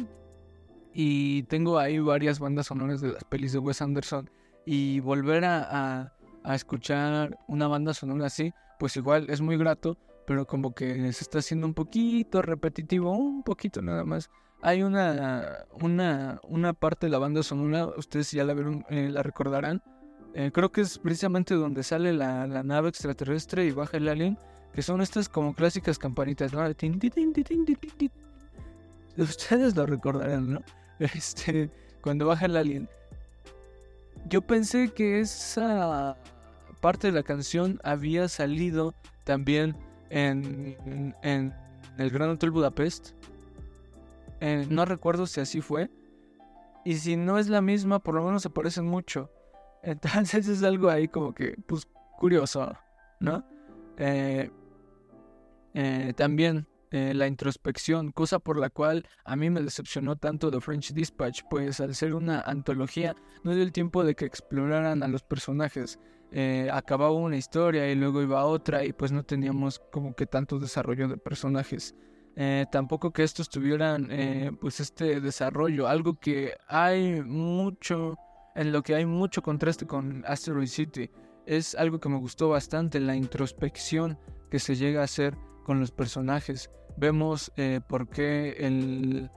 Y 0.94 1.44
tengo 1.44 1.78
ahí 1.78 1.98
varias 1.98 2.38
bandas 2.38 2.66
sonoras 2.66 3.00
de 3.00 3.12
las 3.12 3.24
pelis 3.24 3.52
de 3.52 3.58
Wes 3.58 3.80
Anderson 3.80 4.30
y 4.66 5.00
volver 5.00 5.44
a 5.44 6.12
escuchar 6.44 7.38
una 7.48 7.68
banda 7.68 7.94
sonora 7.94 8.26
así, 8.26 8.52
pues 8.78 8.96
igual 8.96 9.30
es 9.30 9.40
muy 9.40 9.56
grato, 9.56 9.96
pero 10.26 10.46
como 10.46 10.74
que 10.74 11.12
se 11.12 11.24
está 11.24 11.38
haciendo 11.38 11.66
un 11.66 11.74
poquito 11.74 12.42
repetitivo, 12.42 13.11
un 13.12 13.42
poquito 13.42 13.82
nada 13.82 14.04
más. 14.04 14.30
Hay 14.64 14.85
una, 14.85 15.66
una, 15.81 16.40
una 16.44 16.72
parte 16.72 17.07
de 17.07 17.11
la 17.11 17.18
banda 17.18 17.42
sonora, 17.42 17.87
ustedes 17.96 18.31
ya 18.31 18.44
la 18.44 18.55
vieron, 18.55 18.87
eh, 18.90 19.11
la 19.11 19.25
recordarán. 19.25 19.83
Eh, 20.35 20.53
creo 20.53 20.70
que 20.70 20.83
es 20.83 20.98
precisamente 20.98 21.55
donde 21.55 21.83
sale 21.83 22.12
la, 22.12 22.46
nave 22.46 22.88
extraterrestre 22.88 23.66
y 23.66 23.72
baja 23.72 23.96
el 23.96 24.09
alien, 24.09 24.38
que 24.72 24.83
son 24.83 25.03
estas 25.03 25.29
como 25.29 25.53
clásicas 25.55 25.98
campanitas, 25.98 26.53
¿no? 26.53 26.61
Ustedes 29.16 29.77
lo 29.77 29.87
recordarán, 29.87 30.55
¿no? 30.55 30.61
Este, 31.01 31.68
cuando 32.01 32.27
baja 32.27 32.46
el 32.46 32.57
alien. 32.57 32.88
Yo 34.29 34.42
pensé 34.42 34.92
que 34.92 35.18
esa 35.18 36.16
parte 36.81 37.09
de 37.09 37.12
la 37.12 37.25
canción 37.25 37.81
había 37.83 38.29
salido 38.29 38.94
también 39.25 39.77
en, 40.11 40.77
en 41.22 41.53
el 41.98 42.11
Gran 42.11 42.31
Hotel 42.31 42.53
Budapest 42.53 43.11
eh, 44.42 44.66
no 44.68 44.85
recuerdo 44.85 45.26
si 45.26 45.40
así 45.40 45.61
fue. 45.61 45.90
Y 46.85 46.96
si 46.96 47.16
no 47.16 47.38
es 47.38 47.48
la 47.48 47.62
misma, 47.62 48.00
por 48.02 48.14
lo 48.16 48.24
menos 48.24 48.42
se 48.42 48.50
parecen 48.50 48.87
mucho. 48.87 49.31
Entonces 49.83 50.48
es 50.48 50.62
algo 50.62 50.90
ahí 50.90 51.09
como 51.09 51.35
que, 51.35 51.57
pues, 51.66 51.88
curioso, 52.18 52.72
¿no? 53.20 53.44
Eh, 53.98 54.50
Eh, 55.74 56.12
también 56.16 56.66
eh, 56.90 57.14
la 57.14 57.26
introspección, 57.26 58.12
cosa 58.12 58.38
por 58.38 58.59
la 58.59 58.68
cual 58.70 59.07
a 59.24 59.37
mí 59.37 59.48
me 59.50 59.62
decepcionó 59.62 60.16
tanto 60.16 60.50
The 60.50 60.61
French 60.61 60.92
Dispatch, 60.92 61.42
pues 61.48 61.81
al 61.81 61.94
ser 61.94 62.14
una 62.14 62.40
antología 62.42 63.16
no 63.42 63.55
dio 63.55 63.62
el 63.62 63.72
tiempo 63.72 64.05
de 64.05 64.14
que 64.14 64.26
exploraran 64.26 65.02
a 65.02 65.09
los 65.09 65.22
personajes. 65.22 65.98
Eh, 66.31 66.68
acababa 66.72 67.12
una 67.12 67.37
historia 67.37 67.90
y 67.90 67.94
luego 67.94 68.22
iba 68.22 68.44
otra 68.44 68.85
y 68.85 68.92
pues 68.92 69.12
no 69.12 69.22
teníamos 69.24 69.81
como 69.92 70.14
que 70.14 70.26
tanto 70.26 70.59
desarrollo 70.59 71.09
de 71.09 71.16
personajes. 71.16 71.94
Eh, 72.35 72.66
tampoco 72.73 73.12
que 73.12 73.23
estos 73.23 73.49
tuvieran 73.49 74.09
pues 74.61 74.81
este 74.81 75.21
desarrollo, 75.21 75.87
algo 75.87 76.18
que 76.18 76.55
hay 76.66 77.21
mucho, 77.23 78.16
en 78.55 78.73
lo 78.73 78.83
que 78.83 78.95
hay 78.95 79.05
mucho 79.05 79.42
contraste 79.42 79.87
con 79.87 80.25
Asteroid 80.27 80.68
City. 80.68 81.11
Es 81.45 81.75
algo 81.75 82.01
que 82.01 82.09
me 82.09 82.18
gustó 82.18 82.49
bastante, 82.49 83.01
la 83.01 83.16
introspección 83.16 84.18
que 84.51 84.59
se 84.59 84.77
llega 84.77 85.01
a 85.01 85.05
hacer 85.05 85.37
con 85.64 85.81
los 85.81 85.90
personajes 85.90 86.71
vemos 86.97 87.53
eh, 87.57 87.81
por 87.87 88.09
qué 88.09 88.57
el, 88.59 89.31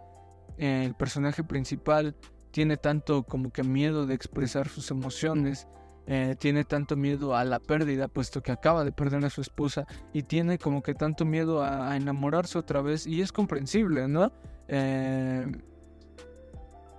el, 0.58 0.96
personaje 0.96 1.44
principal 1.44 2.16
tiene 2.52 2.78
tanto 2.78 3.24
como 3.24 3.52
que 3.52 3.64
miedo 3.64 4.06
de 4.06 4.16
expresar 4.16 4.70
sus 4.70 4.92
emociones, 4.92 5.68
eh, 6.08 6.36
tiene 6.38 6.64
tanto 6.64 6.96
miedo 6.96 7.36
a 7.36 7.44
la 7.44 7.60
pérdida, 7.60 8.08
puesto 8.08 8.42
que 8.42 8.52
acaba 8.52 8.84
de 8.84 8.92
perder 8.92 9.24
a 9.26 9.30
su 9.30 9.42
esposa, 9.42 9.88
y 10.14 10.24
tiene 10.24 10.58
como 10.58 10.82
que 10.84 10.94
tanto 10.94 11.26
miedo 11.26 11.64
a, 11.64 11.96
enamorarse 11.96 12.58
otra 12.58 12.82
vez, 12.82 13.08
y 13.08 13.22
es 13.22 13.32
comprensible, 13.32 14.08
¿no? 14.08 14.32
Eh, 14.68 15.46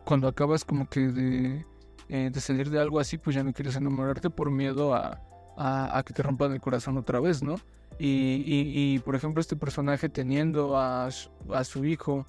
cuando 0.05 0.29
acabas 0.29 0.65
como 0.65 0.89
que 0.89 1.01
de, 1.09 1.67
de, 2.09 2.41
salir 2.41 2.71
de 2.71 2.81
algo 2.81 3.01
así, 3.01 3.19
pues 3.19 3.35
ya 3.35 3.43
no 3.43 3.53
quieres 3.53 3.77
enamorarte 3.77 4.31
por 4.31 4.51
miedo 4.51 4.95
a, 4.95 5.21
a, 5.57 6.03
que 6.05 6.13
te 6.13 6.23
rompan 6.23 6.53
el 6.53 6.61
corazón 6.61 6.97
otra 6.99 7.21
vez, 7.21 7.43
¿no? 7.43 7.57
Y, 7.99 8.99
por 9.01 9.15
ejemplo, 9.15 9.41
este 9.41 9.57
personaje 9.57 10.09
teniendo 10.09 10.77
a, 10.77 11.07
a 11.07 11.65
su 11.65 11.85
hijo, 11.85 12.27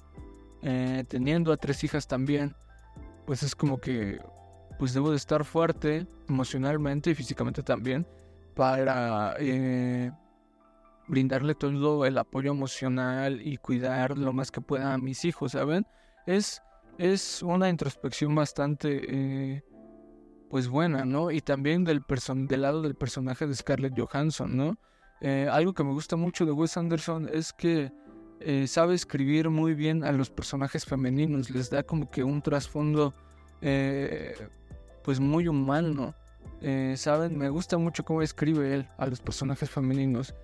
eh, 0.62 1.04
teniendo 1.08 1.52
a 1.52 1.56
tres 1.56 1.84
hijas 1.84 2.08
también, 2.08 2.56
pues 3.26 3.42
es 3.42 3.54
como 3.54 3.78
que, 3.78 4.18
pues 4.78 4.94
debo 4.94 5.10
de 5.10 5.16
estar 5.16 5.44
fuerte 5.44 6.06
emocionalmente 6.28 7.10
y 7.10 7.14
físicamente 7.14 7.62
también 7.62 8.06
para 8.54 9.34
eh, 9.38 10.10
brindarle 11.08 11.54
todo 11.54 12.04
el 12.04 12.18
apoyo 12.18 12.52
emocional 12.52 13.40
y 13.42 13.56
cuidar 13.56 14.16
lo 14.16 14.32
más 14.32 14.50
que 14.50 14.60
pueda 14.60 14.94
a 14.94 14.98
mis 14.98 15.24
hijos, 15.24 15.52
¿saben? 15.52 15.86
Es, 16.26 16.62
es 16.98 17.42
una 17.42 17.68
introspección 17.68 18.34
bastante, 18.34 19.00
eh, 19.08 19.62
pues 20.50 20.68
buena, 20.68 21.04
¿no? 21.04 21.30
Y 21.30 21.40
también 21.40 21.84
del, 21.84 22.02
del 22.48 22.62
lado 22.62 22.82
del 22.82 22.94
personaje 22.94 23.46
de 23.46 23.54
Scarlett 23.54 23.98
Johansson, 23.98 24.56
¿no? 24.56 24.78
Eh, 25.20 25.48
algo 25.50 25.74
que 25.74 25.82
me 25.82 25.92
gusta 25.92 26.16
mucho 26.16 26.46
de 26.46 26.52
Wes 26.52 26.76
Anderson 26.76 27.28
es 27.32 27.52
que 27.52 27.90
eh, 28.40 28.66
sabe 28.68 28.94
escribir 28.94 29.50
muy 29.50 29.74
bien 29.74 30.04
a 30.04 30.12
los 30.12 30.30
personajes 30.30 30.84
femeninos, 30.84 31.50
les 31.50 31.70
da 31.70 31.82
como 31.82 32.08
que 32.08 32.22
un 32.22 32.40
trasfondo 32.40 33.14
pues 35.08 35.20
muy 35.20 35.48
humano. 35.48 36.14
Saben, 36.96 37.38
me 37.38 37.48
gusta 37.48 37.78
mucho 37.78 38.04
cómo 38.04 38.20
escribe 38.20 38.74
él 38.74 38.88
a 38.98 39.06
los 39.06 39.22
personajes 39.22 39.70
femeninos. 39.70 40.34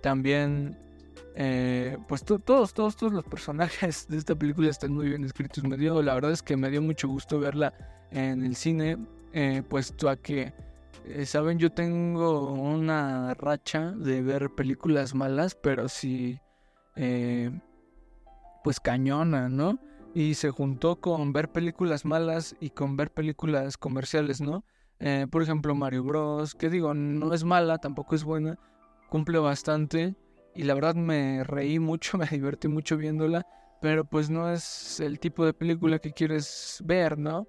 también, 0.00 0.78
pues 2.08 2.24
todos, 2.24 2.72
todos, 2.72 2.96
todos 2.96 3.12
los 3.12 3.24
personajes 3.24 4.08
de 4.08 4.16
esta 4.16 4.34
película 4.34 4.70
están 4.70 4.94
muy 4.94 5.10
bien 5.10 5.22
escritos. 5.22 5.64
Me 5.64 5.76
dio, 5.76 6.00
la 6.00 6.14
verdad 6.14 6.32
es 6.32 6.42
que 6.42 6.56
me 6.56 6.70
dio 6.70 6.80
mucho 6.80 7.08
gusto 7.08 7.38
verla 7.38 7.74
en 8.10 8.42
el 8.42 8.56
cine, 8.56 8.96
puesto 9.68 10.08
a 10.08 10.16
que 10.16 10.54
eh, 11.04 11.26
Saben, 11.26 11.58
yo 11.58 11.70
tengo 11.70 12.52
una 12.54 13.34
racha 13.34 13.92
de 13.92 14.22
ver 14.22 14.54
películas 14.54 15.14
malas, 15.14 15.54
pero 15.54 15.90
sí, 15.90 16.40
eh, 16.96 17.50
pues 18.64 18.80
cañona, 18.80 19.50
¿no? 19.50 19.78
Y 20.14 20.34
se 20.34 20.50
juntó 20.50 21.00
con 21.00 21.32
ver 21.32 21.50
películas 21.50 22.04
malas 22.04 22.54
y 22.60 22.70
con 22.70 22.96
ver 22.96 23.10
películas 23.10 23.76
comerciales, 23.78 24.40
¿no? 24.40 24.64
Eh, 25.00 25.26
por 25.30 25.42
ejemplo, 25.42 25.74
Mario 25.74 26.04
Bros, 26.04 26.54
que 26.54 26.68
digo, 26.68 26.94
no 26.94 27.32
es 27.32 27.44
mala, 27.44 27.78
tampoco 27.78 28.14
es 28.14 28.22
buena, 28.22 28.58
cumple 29.08 29.38
bastante 29.38 30.14
y 30.54 30.62
la 30.64 30.74
verdad 30.74 30.94
me 30.94 31.44
reí 31.44 31.78
mucho, 31.78 32.18
me 32.18 32.26
divertí 32.26 32.68
mucho 32.68 32.96
viéndola, 32.96 33.46
pero 33.80 34.04
pues 34.04 34.30
no 34.30 34.50
es 34.50 35.00
el 35.00 35.18
tipo 35.18 35.44
de 35.44 35.54
película 35.54 35.98
que 35.98 36.12
quieres 36.12 36.80
ver, 36.84 37.18
¿no? 37.18 37.48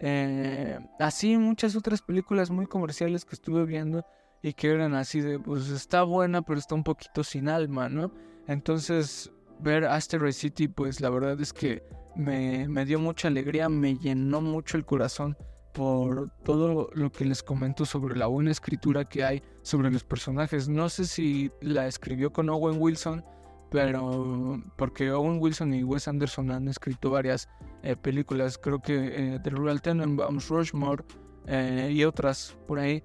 Eh, 0.00 0.78
así 0.98 1.36
muchas 1.36 1.76
otras 1.76 2.02
películas 2.02 2.50
muy 2.50 2.66
comerciales 2.66 3.24
que 3.24 3.34
estuve 3.34 3.64
viendo 3.64 4.04
y 4.42 4.52
que 4.52 4.70
eran 4.70 4.94
así 4.94 5.20
de, 5.20 5.38
pues 5.38 5.68
está 5.68 6.02
buena, 6.02 6.42
pero 6.42 6.58
está 6.58 6.74
un 6.74 6.84
poquito 6.84 7.24
sin 7.24 7.48
alma, 7.48 7.88
¿no? 7.88 8.12
Entonces, 8.46 9.30
ver 9.60 9.84
Asteroid 9.84 10.32
City, 10.32 10.68
pues 10.68 11.00
la 11.00 11.10
verdad 11.10 11.40
es 11.40 11.52
que 11.52 11.82
me, 12.16 12.84
dio 12.84 12.98
mucha 12.98 13.28
alegría, 13.28 13.68
me 13.68 13.96
llenó 13.96 14.40
mucho 14.40 14.76
el 14.76 14.84
corazón 14.84 15.36
por 15.72 16.30
todo 16.44 16.88
lo 16.92 17.10
que 17.10 17.24
les 17.24 17.42
comento 17.42 17.84
sobre 17.84 18.16
la 18.16 18.26
buena 18.26 18.52
escritura 18.52 19.04
que 19.04 19.24
hay 19.24 19.42
sobre 19.62 19.90
los 19.90 20.04
personajes. 20.04 20.68
No 20.68 20.88
sé 20.88 21.04
si 21.04 21.50
la 21.60 21.86
escribió 21.86 22.32
con 22.32 22.48
Owen 22.48 22.76
Wilson, 22.80 23.24
pero 23.70 24.62
porque 24.76 25.10
Owen 25.10 25.38
Wilson 25.40 25.74
y 25.74 25.82
Wes 25.82 26.06
Anderson 26.06 26.52
han 26.52 26.68
escrito 26.68 27.10
varias 27.10 27.48
eh, 27.82 27.96
películas, 27.96 28.56
creo 28.56 28.80
que 28.80 29.34
eh, 29.34 29.40
The 29.42 29.50
Royal 29.50 29.82
Tenenbaums, 29.82 30.48
Rushmore 30.48 31.02
eh, 31.46 31.90
y 31.92 32.04
otras 32.04 32.56
por 32.68 32.78
ahí. 32.78 33.02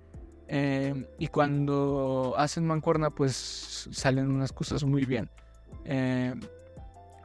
y 1.17 1.28
cuando 1.28 2.34
hacen 2.38 2.65
mancuerna, 2.65 3.10
pues 3.10 3.88
salen 3.91 4.30
unas 4.30 4.52
cosas 4.52 4.84
muy 4.84 5.06
bien. 5.06 5.30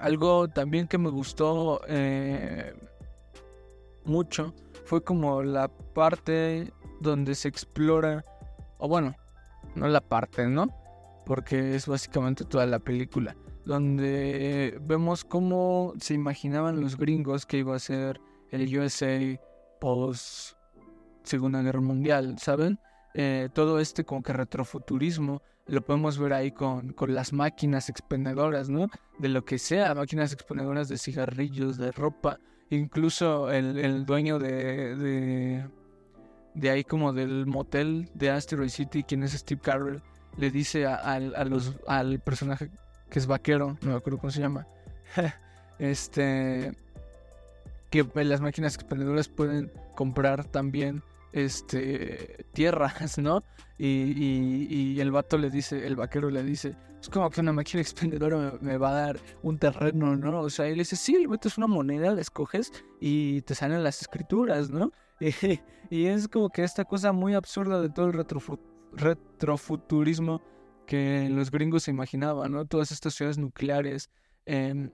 Algo 0.04 0.48
también 0.48 0.86
que 0.86 0.98
me 0.98 1.10
gustó 1.10 1.80
mucho 4.04 4.54
fue 4.84 5.02
como 5.02 5.42
la 5.42 5.68
parte 5.68 6.72
donde 7.00 7.34
se 7.34 7.48
explora, 7.48 8.24
o 8.78 8.88
bueno, 8.88 9.14
no 9.74 9.88
la 9.88 10.00
parte, 10.00 10.46
¿no? 10.46 10.68
porque 11.24 11.74
es 11.74 11.86
básicamente 11.86 12.44
toda 12.44 12.66
la 12.66 12.78
película, 12.78 13.36
donde 13.64 14.78
vemos 14.82 15.24
cómo 15.24 15.94
se 15.98 16.14
imaginaban 16.14 16.80
los 16.80 16.96
gringos 16.96 17.46
que 17.46 17.58
iba 17.58 17.74
a 17.74 17.78
ser 17.78 18.20
el 18.50 18.78
USA 18.78 19.40
post 19.80 20.56
Segunda 21.22 21.62
Guerra 21.62 21.80
Mundial, 21.80 22.38
¿saben? 22.38 22.78
Eh, 23.14 23.48
todo 23.52 23.80
este 23.80 24.04
como 24.04 24.22
que 24.22 24.32
retrofuturismo 24.32 25.42
lo 25.66 25.82
podemos 25.82 26.18
ver 26.18 26.32
ahí 26.32 26.52
con, 26.52 26.92
con, 26.92 27.14
las 27.14 27.32
máquinas 27.32 27.88
expendedoras, 27.88 28.68
¿no? 28.68 28.88
De 29.18 29.28
lo 29.28 29.44
que 29.44 29.58
sea, 29.58 29.94
máquinas 29.94 30.32
expendedoras 30.32 30.88
de 30.88 30.98
cigarrillos, 30.98 31.78
de 31.78 31.92
ropa, 31.92 32.38
incluso 32.70 33.50
el, 33.50 33.78
el 33.78 34.04
dueño 34.04 34.38
de, 34.38 34.96
de, 34.96 35.68
de, 36.54 36.70
ahí 36.70 36.84
como 36.84 37.12
del 37.12 37.46
motel 37.46 38.10
de 38.14 38.30
Asteroid 38.30 38.68
City, 38.68 39.04
quien 39.04 39.22
es 39.22 39.32
Steve 39.32 39.60
Carroll, 39.62 40.02
le 40.36 40.50
dice 40.50 40.86
a, 40.86 40.96
al 40.96 42.20
personaje 42.20 42.70
que 43.08 43.18
es 43.18 43.26
vaquero, 43.26 43.78
no 43.80 43.90
me 43.90 43.96
acuerdo 43.96 44.18
cómo 44.18 44.30
se 44.30 44.40
llama, 44.40 44.66
este, 45.78 46.72
que 47.90 48.04
las 48.24 48.40
máquinas 48.40 48.74
expendedoras 48.74 49.28
pueden 49.28 49.70
comprar 49.94 50.44
también 50.44 51.02
este 51.34 52.46
tierras, 52.52 53.18
¿no? 53.18 53.42
Y, 53.76 54.98
el 55.00 55.10
vato 55.10 55.36
le 55.36 55.50
dice, 55.50 55.84
el 55.86 55.96
vaquero 55.96 56.30
le 56.30 56.44
dice, 56.44 56.76
es 57.00 57.08
como 57.10 57.28
que 57.28 57.40
una 57.40 57.52
máquina 57.52 57.82
expendedora 57.82 58.56
me, 58.60 58.78
va 58.78 58.90
a 58.90 58.94
dar 59.06 59.20
un 59.42 59.58
terreno, 59.58 60.16
¿no? 60.16 60.40
O 60.40 60.50
sea, 60.50 60.66
él 60.68 60.78
dice, 60.78 60.94
sí, 60.96 61.16
el 61.16 61.26
vato 61.26 61.48
es 61.48 61.58
una 61.58 61.66
moneda, 61.66 62.14
la 62.14 62.20
escoges 62.20 62.72
y 63.00 63.42
te 63.42 63.54
salen 63.54 63.82
las 63.82 64.00
escrituras, 64.00 64.70
¿no? 64.70 64.92
Y, 65.20 65.30
y 65.90 66.06
es 66.06 66.28
como 66.28 66.48
que 66.50 66.62
esta 66.62 66.84
cosa 66.84 67.12
muy 67.12 67.34
absurda 67.34 67.80
de 67.80 67.90
todo 67.90 68.06
el 68.06 68.24
retrofuturismo 68.92 70.40
que 70.86 71.28
los 71.30 71.50
gringos 71.50 71.82
se 71.84 71.90
imaginaban, 71.90 72.52
¿no? 72.52 72.64
Todas 72.64 72.92
estas 72.92 73.14
ciudades 73.14 73.38
nucleares, 73.38 74.08
em, 74.46 74.90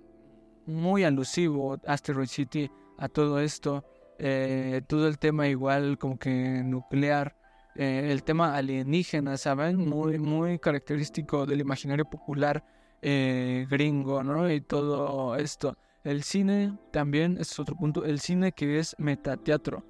muy 0.64 1.04
alusivo 1.04 1.78
Asteroid 1.86 2.28
City 2.28 2.70
a 2.96 3.08
todo 3.08 3.40
esto, 3.40 3.84
eh, 4.22 4.82
todo 4.86 5.08
el 5.08 5.18
tema 5.18 5.48
igual 5.48 5.96
como 5.96 6.18
que 6.18 6.62
nuclear, 6.62 7.34
eh, 7.74 8.08
el 8.12 8.22
tema 8.22 8.54
alienígena, 8.54 9.38
¿saben? 9.38 9.78
Muy, 9.78 10.18
muy 10.18 10.58
característico 10.58 11.46
del 11.46 11.62
imaginario 11.62 12.04
popular 12.04 12.62
eh, 13.00 13.66
gringo, 13.70 14.22
¿no? 14.22 14.50
Y 14.52 14.60
todo 14.60 15.36
esto. 15.36 15.74
El 16.04 16.22
cine 16.22 16.76
también 16.90 17.38
es 17.40 17.58
otro 17.58 17.74
punto, 17.76 18.04
el 18.04 18.20
cine 18.20 18.52
que 18.52 18.78
es 18.78 18.94
metateatro. 18.98 19.86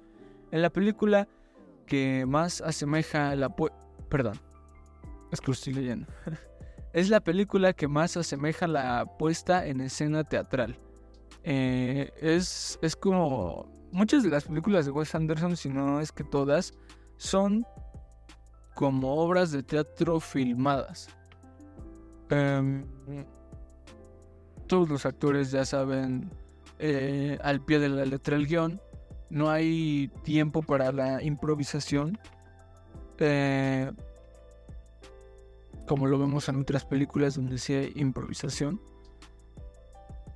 En 0.51 0.61
la 0.61 0.69
película 0.69 1.27
que 1.85 2.25
más 2.25 2.61
asemeja 2.61 3.35
la, 3.35 3.53
Perdón. 4.07 4.39
Es 5.29 5.41
que 5.41 5.51
estoy 5.51 5.73
leyendo. 5.73 6.07
es 6.93 7.09
la 7.09 7.19
película 7.19 7.73
que 7.73 7.89
más 7.89 8.15
asemeja 8.15 8.65
la 8.67 9.05
puesta 9.17 9.67
en 9.67 9.81
escena 9.81 10.23
teatral. 10.23 10.79
Es, 11.43 12.79
es 12.81 12.95
como. 12.95 13.80
Muchas 13.91 14.23
de 14.23 14.29
las 14.29 14.45
películas 14.45 14.85
de 14.85 14.91
Wes 14.91 15.13
Anderson, 15.13 15.57
si 15.57 15.69
no 15.69 15.99
es 15.99 16.11
que 16.11 16.23
todas, 16.23 16.73
son 17.17 17.65
como 18.73 19.15
obras 19.15 19.51
de 19.51 19.63
teatro 19.63 20.19
filmadas. 20.19 21.09
Em, 22.29 22.85
todos 24.67 24.87
los 24.87 25.05
actores 25.05 25.51
ya 25.51 25.65
saben 25.65 26.31
eh, 26.79 27.37
al 27.43 27.63
pie 27.63 27.79
de 27.79 27.89
la 27.89 28.05
letra 28.05 28.37
el 28.37 28.47
guion. 28.47 28.81
No 29.29 29.49
hay 29.49 30.09
tiempo 30.23 30.61
para 30.61 30.91
la 30.91 31.21
improvisación. 31.21 32.17
Eh, 33.19 33.91
como 35.87 36.07
lo 36.07 36.17
vemos 36.17 36.47
en 36.47 36.61
otras 36.61 36.85
películas 36.85 37.35
donde 37.35 37.57
sí 37.57 37.73
hay 37.73 37.91
improvisación. 37.95 38.81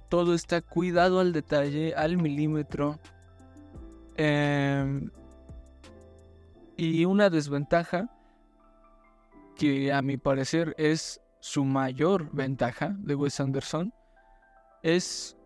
Todo 0.09 0.33
está 0.33 0.61
cuidado 0.61 1.19
al 1.19 1.33
detalle, 1.33 1.95
al 1.95 2.17
milímetro. 2.17 2.99
Em, 4.17 5.09
y 6.77 7.05
una 7.05 7.29
desventaja 7.29 8.09
que 9.55 9.91
a 9.93 10.01
mi 10.01 10.17
parecer 10.17 10.75
es 10.77 11.21
su 11.39 11.63
mayor 11.63 12.29
ventaja 12.31 12.95
de 12.99 13.15
Wes 13.15 13.39
Anderson 13.39 13.93
es 14.83 15.37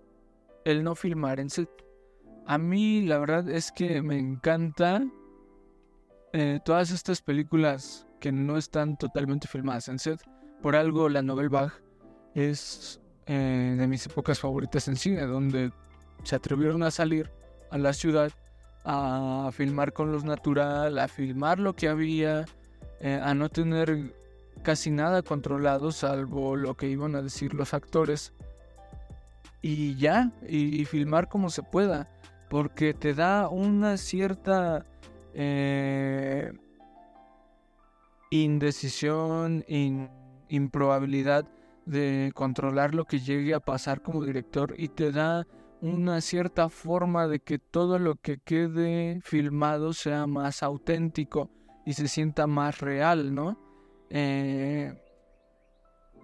el 0.66 0.84
no 0.84 0.96
filmar 0.96 1.40
en 1.40 1.50
set. 1.50 1.70
A 2.46 2.58
mí 2.58 3.02
la 3.02 3.20
verdad 3.20 3.50
es 3.50 3.72
que 3.72 4.02
me 4.02 4.18
encanta 4.18 5.04
eh, 6.34 6.60
todas 6.66 6.92
estas 6.92 7.22
películas 7.22 8.08
que 8.20 8.32
no 8.32 8.58
están 8.58 8.98
totalmente 8.98 9.48
filmadas 9.48 9.88
en 9.88 10.00
set. 10.00 10.22
Por 10.62 10.76
algo 10.76 11.10
la 11.10 11.22
Novel 11.22 11.50
Bag 11.50 11.72
es 12.34 13.02
eh, 13.28 13.76
de 13.78 13.88
mis 13.88 14.06
épocas 14.06 14.40
favoritas 14.40 14.88
en 14.88 14.96
cine, 14.96 15.26
donde 15.26 15.72
se 16.24 16.36
atrevieron 16.36 16.84
a 16.84 16.92
salir 16.92 17.32
a 17.72 17.78
la 17.78 17.94
ciudad 17.94 18.32
a 18.84 19.50
filmar 19.54 19.94
con 19.94 20.12
luz 20.12 20.24
natural, 20.24 20.98
a 21.00 21.08
filmar 21.08 21.60
lo 21.60 21.74
que 21.76 21.90
había, 21.90 22.46
eh, 23.00 23.20
a 23.22 23.34
no 23.34 23.50
tener 23.50 24.14
casi 24.64 24.92
nada 24.92 25.22
controlado 25.22 25.92
salvo 25.92 26.56
lo 26.56 26.76
que 26.76 26.88
iban 26.88 27.16
a 27.16 27.22
decir 27.22 27.54
los 27.54 27.74
actores. 27.74 28.34
Y 29.62 29.96
ya, 29.96 30.32
y, 30.48 30.86
filmar 30.86 31.28
como 31.28 31.50
se 31.50 31.64
pueda, 31.64 32.10
porque 32.50 32.94
te 32.94 33.14
da 33.14 33.50
una 33.50 33.98
cierta 33.98 34.86
eh, 35.34 36.54
indecisión, 38.32 39.66
improbabilidad 40.48 41.46
de 41.86 42.32
controlar 42.36 42.96
lo 42.96 43.06
que 43.06 43.20
llegue 43.20 43.54
a 43.54 43.60
pasar 43.60 44.02
como 44.02 44.24
director 44.24 44.76
y 44.78 44.88
te 44.88 45.12
da 45.12 45.46
una 45.82 46.22
cierta 46.22 46.70
forma 46.70 47.28
de 47.28 47.40
que 47.40 47.60
todo 47.60 48.00
lo 48.00 48.16
que 48.16 48.40
quede 48.40 49.20
filmado 49.24 49.94
sea 49.94 50.28
más 50.28 50.64
auténtico 50.64 51.50
y 51.86 51.94
se 51.94 52.08
sienta 52.08 52.48
más 52.48 52.80
real, 52.80 53.34
¿no? 53.34 53.58
Eh, 54.10 54.94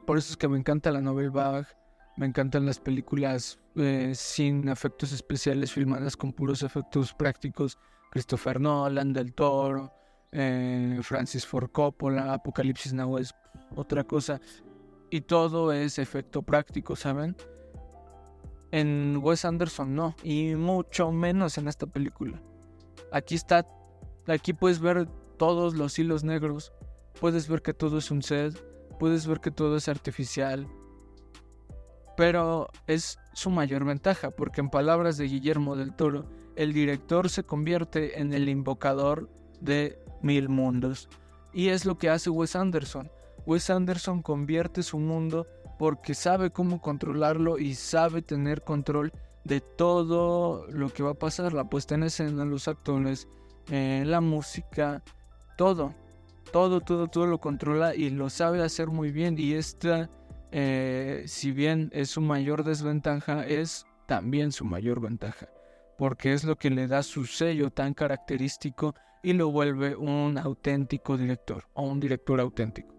por 0.06 0.18
eso 0.18 0.32
es 0.32 0.38
que 0.38 0.48
me 0.48 0.58
encanta 0.58 0.92
la 0.92 1.02
novel 1.02 1.32
Bag, 1.32 1.68
me 2.18 2.26
encantan 2.26 2.66
las 2.66 2.80
películas 2.80 3.60
eh, 3.76 4.14
sin 4.16 4.68
efectos 4.70 5.12
especiales 5.12 5.72
filmadas 5.72 6.16
con 6.16 6.34
puros 6.34 6.64
efectos 6.64 7.14
prácticos. 7.14 7.78
Christopher 8.12 8.62
Nolan, 8.62 9.12
Del 9.12 9.34
Toro, 9.34 9.92
eh, 10.32 11.00
Francis 11.02 11.46
Ford 11.46 11.70
Coppola, 11.72 12.34
Apocalipsis 12.34 12.94
Now 12.94 13.18
es 13.18 13.34
otra 13.76 14.04
cosa. 14.04 14.40
Y 15.10 15.22
todo 15.22 15.72
es 15.72 16.00
efecto 16.00 16.42
práctico, 16.42 16.96
¿saben? 16.96 17.36
En 18.76 19.22
Wes 19.24 19.46
Anderson 19.46 19.96
no, 19.96 20.18
y 20.22 20.54
mucho 20.56 21.10
menos 21.10 21.58
en 21.58 21.70
esta 21.70 21.88
película. 21.88 22.42
Aquí 23.10 23.34
está, 23.36 23.66
aquí 24.28 24.52
puedes 24.52 24.82
ver 24.82 25.08
todos 25.38 25.76
los 25.76 25.98
hilos 25.98 26.26
negros, 26.26 26.74
puedes 27.22 27.48
ver 27.48 27.62
que 27.62 27.74
todo 27.74 28.00
es 28.00 28.12
un 28.12 28.22
set, 28.22 28.54
puedes 29.00 29.28
ver 29.28 29.40
que 29.40 29.50
todo 29.50 29.78
es 29.78 29.88
artificial. 29.88 30.68
Pero 32.18 32.68
es 32.86 33.18
su 33.34 33.50
mayor 33.50 33.86
ventaja, 33.86 34.32
porque 34.32 34.60
en 34.60 34.70
palabras 34.70 35.16
de 35.16 35.30
Guillermo 35.30 35.78
del 35.78 35.96
Toro, 35.96 36.26
el 36.58 36.74
director 36.74 37.30
se 37.30 37.44
convierte 37.44 38.20
en 38.20 38.34
el 38.34 38.50
invocador 38.50 39.30
de 39.62 39.98
mil 40.22 40.50
mundos. 40.50 41.08
Y 41.54 41.70
es 41.70 41.86
lo 41.86 41.98
que 41.98 42.10
hace 42.10 42.30
Wes 42.30 42.58
Anderson. 42.58 43.10
Wes 43.46 43.70
Anderson 43.70 44.22
convierte 44.22 44.84
su 44.84 45.00
mundo 45.00 45.48
porque 45.78 46.14
sabe 46.14 46.52
cómo 46.52 46.82
controlarlo 46.82 47.58
y 47.58 47.76
sabe 47.76 48.22
tener 48.22 48.64
control 48.64 49.12
de 49.44 49.62
todo 49.62 50.66
lo 50.72 50.90
que 50.90 51.04
va 51.04 51.12
a 51.12 51.16
pasar, 51.16 51.54
la 51.54 51.70
puesta 51.70 51.96
en 51.96 52.04
escena, 52.04 52.46
los 52.46 52.68
actores, 52.68 53.28
eh, 53.70 54.04
la 54.06 54.20
música, 54.20 55.04
todo, 55.58 55.94
todo, 56.52 56.82
todo, 56.82 57.08
todo 57.08 57.28
lo 57.28 57.40
controla 57.40 57.96
y 57.96 58.10
lo 58.10 58.30
sabe 58.30 58.64
hacer 58.64 58.88
muy 58.88 59.12
bien. 59.12 59.36
Y 59.38 59.54
esta, 59.54 60.10
eh, 60.52 61.24
si 61.28 61.52
bien 61.52 61.90
es 61.94 62.10
su 62.10 62.22
mayor 62.22 62.64
desventaja, 62.64 63.46
es 63.46 63.86
también 64.08 64.52
su 64.52 64.66
mayor 64.66 65.00
ventaja, 65.00 65.48
porque 65.98 66.34
es 66.34 66.44
lo 66.44 66.56
que 66.58 66.70
le 66.70 66.88
da 66.88 67.04
su 67.04 67.26
sello 67.26 67.70
tan 67.70 67.94
característico 67.94 68.96
y 69.22 69.34
lo 69.34 69.52
vuelve 69.52 69.96
un 69.96 70.38
auténtico 70.38 71.18
director 71.18 71.66
o 71.74 71.84
un 71.84 72.00
director 72.00 72.40
auténtico. 72.40 72.94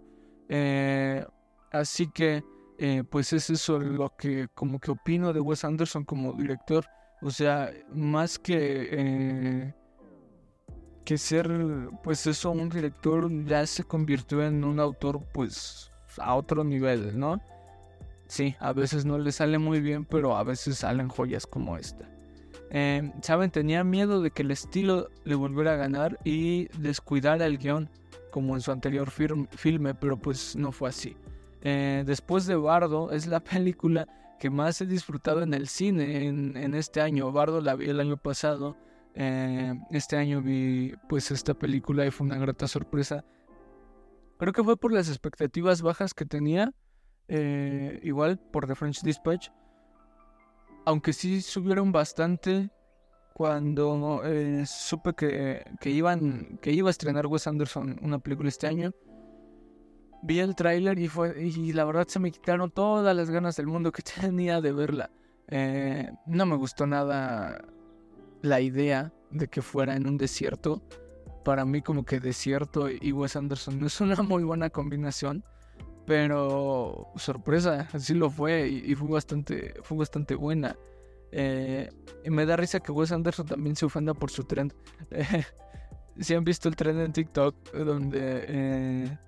Eh, 0.48 1.24
así 1.72 2.10
que 2.10 2.42
eh, 2.78 3.04
pues 3.08 3.32
es 3.32 3.50
eso 3.50 3.78
lo 3.78 4.14
que 4.16 4.48
como 4.54 4.78
que 4.78 4.90
opino 4.90 5.32
de 5.32 5.40
Wes 5.40 5.64
Anderson 5.64 6.04
como 6.04 6.32
director. 6.32 6.86
O 7.22 7.30
sea, 7.30 7.72
más 7.92 8.38
que 8.38 8.88
eh, 8.90 9.74
que 11.04 11.18
ser 11.18 11.48
pues 12.02 12.26
eso 12.26 12.50
un 12.50 12.68
director 12.68 13.30
ya 13.44 13.66
se 13.66 13.84
convirtió 13.84 14.44
en 14.44 14.64
un 14.64 14.80
autor 14.80 15.22
pues 15.32 15.90
a 16.18 16.34
otro 16.34 16.64
nivel, 16.64 17.18
¿no? 17.18 17.40
Sí, 18.28 18.56
a 18.58 18.72
veces 18.72 19.04
no 19.04 19.18
le 19.18 19.32
sale 19.32 19.58
muy 19.58 19.80
bien, 19.80 20.04
pero 20.04 20.36
a 20.36 20.42
veces 20.42 20.78
salen 20.78 21.08
joyas 21.08 21.46
como 21.46 21.76
esta. 21.76 22.08
Eh, 22.70 23.12
Saben, 23.22 23.50
tenía 23.50 23.84
miedo 23.84 24.20
de 24.20 24.30
que 24.32 24.42
el 24.42 24.50
estilo 24.50 25.08
le 25.24 25.36
volviera 25.36 25.74
a 25.74 25.76
ganar 25.76 26.18
y 26.24 26.66
descuidara 26.78 27.46
el 27.46 27.58
guion 27.58 27.88
como 28.30 28.54
en 28.54 28.60
su 28.60 28.72
anterior 28.72 29.10
filme, 29.10 29.94
pero 29.94 30.18
pues 30.18 30.56
no 30.56 30.72
fue 30.72 30.88
así. 30.88 31.16
Eh, 31.62 32.04
después 32.06 32.46
de 32.46 32.56
Bardo, 32.56 33.10
es 33.10 33.26
la 33.26 33.40
película 33.40 34.06
que 34.38 34.50
más 34.50 34.80
he 34.80 34.86
disfrutado 34.86 35.42
en 35.42 35.54
el 35.54 35.68
cine 35.68 36.26
en, 36.26 36.74
este 36.74 37.00
año. 37.00 37.32
Bardo 37.32 37.60
la 37.60 37.74
vi 37.74 37.88
el 37.88 38.00
año 38.00 38.16
pasado. 38.16 38.76
Eh, 39.14 39.74
este 39.90 40.16
año 40.16 40.42
vi 40.42 40.94
pues 41.08 41.30
esta 41.30 41.54
película 41.54 42.04
y 42.04 42.10
fue 42.10 42.26
una 42.26 42.38
grata 42.38 42.68
sorpresa. 42.68 43.24
Creo 44.38 44.52
que 44.52 44.62
fue 44.62 44.76
por 44.76 44.92
las 44.92 45.08
expectativas 45.08 45.80
bajas 45.80 46.12
que 46.12 46.26
tenía. 46.26 46.72
Eh, 47.28 47.98
igual 48.04 48.38
por 48.38 48.66
The 48.66 48.74
French 48.74 49.02
Dispatch. 49.02 49.48
Aunque 50.84 51.12
sí 51.12 51.40
subieron 51.40 51.90
bastante 51.90 52.70
cuando 53.32 54.22
supe 54.66 55.14
que, 55.14 55.64
que, 55.80 55.90
iban, 55.90 56.58
que 56.62 56.72
iba 56.72 56.88
a 56.88 56.90
estrenar 56.90 57.26
Wes 57.26 57.46
Anderson 57.46 57.98
una 58.02 58.18
película 58.18 58.48
este 58.48 58.66
año 58.66 58.94
vi 60.26 60.40
el 60.40 60.54
tráiler 60.54 60.98
y 60.98 61.08
fue 61.08 61.40
y 61.40 61.72
la 61.72 61.84
verdad 61.84 62.06
se 62.08 62.18
me 62.18 62.32
quitaron 62.32 62.70
todas 62.70 63.14
las 63.16 63.30
ganas 63.30 63.56
del 63.56 63.66
mundo 63.66 63.92
que 63.92 64.02
tenía 64.20 64.60
de 64.60 64.72
verla. 64.72 65.10
Eh, 65.48 66.10
no 66.26 66.46
me 66.46 66.56
gustó 66.56 66.86
nada 66.86 67.64
la 68.42 68.60
idea 68.60 69.12
de 69.30 69.48
que 69.48 69.62
fuera 69.62 69.96
en 69.96 70.06
un 70.06 70.18
desierto. 70.18 70.82
Para 71.44 71.64
mí 71.64 71.80
como 71.80 72.04
que 72.04 72.18
desierto 72.18 72.88
y 72.90 73.12
Wes 73.12 73.36
Anderson 73.36 73.78
no 73.78 73.86
es 73.86 74.00
una 74.00 74.20
muy 74.22 74.42
buena 74.42 74.68
combinación. 74.70 75.44
Pero 76.06 77.12
sorpresa, 77.16 77.88
así 77.92 78.14
lo 78.14 78.30
fue 78.30 78.68
y, 78.68 78.94
fue 78.94 79.08
bastante, 79.08 79.74
fue 79.82 79.96
bastante 79.96 80.36
buena. 80.36 80.76
Eh, 81.32 81.88
y 82.24 82.30
me 82.30 82.46
da 82.46 82.56
risa 82.56 82.78
que 82.78 82.92
Wes 82.92 83.10
Anderson 83.10 83.46
también 83.46 83.74
se 83.74 83.86
ofenda 83.86 84.14
por 84.14 84.30
su 84.30 84.44
trend. 84.44 84.72
si 86.20 86.34
han 86.34 86.44
visto 86.44 86.68
el 86.68 86.76
trend 86.76 87.00
en 87.00 87.12
TikTok 87.12 87.72
donde 87.72 88.44
eh, 88.48 89.18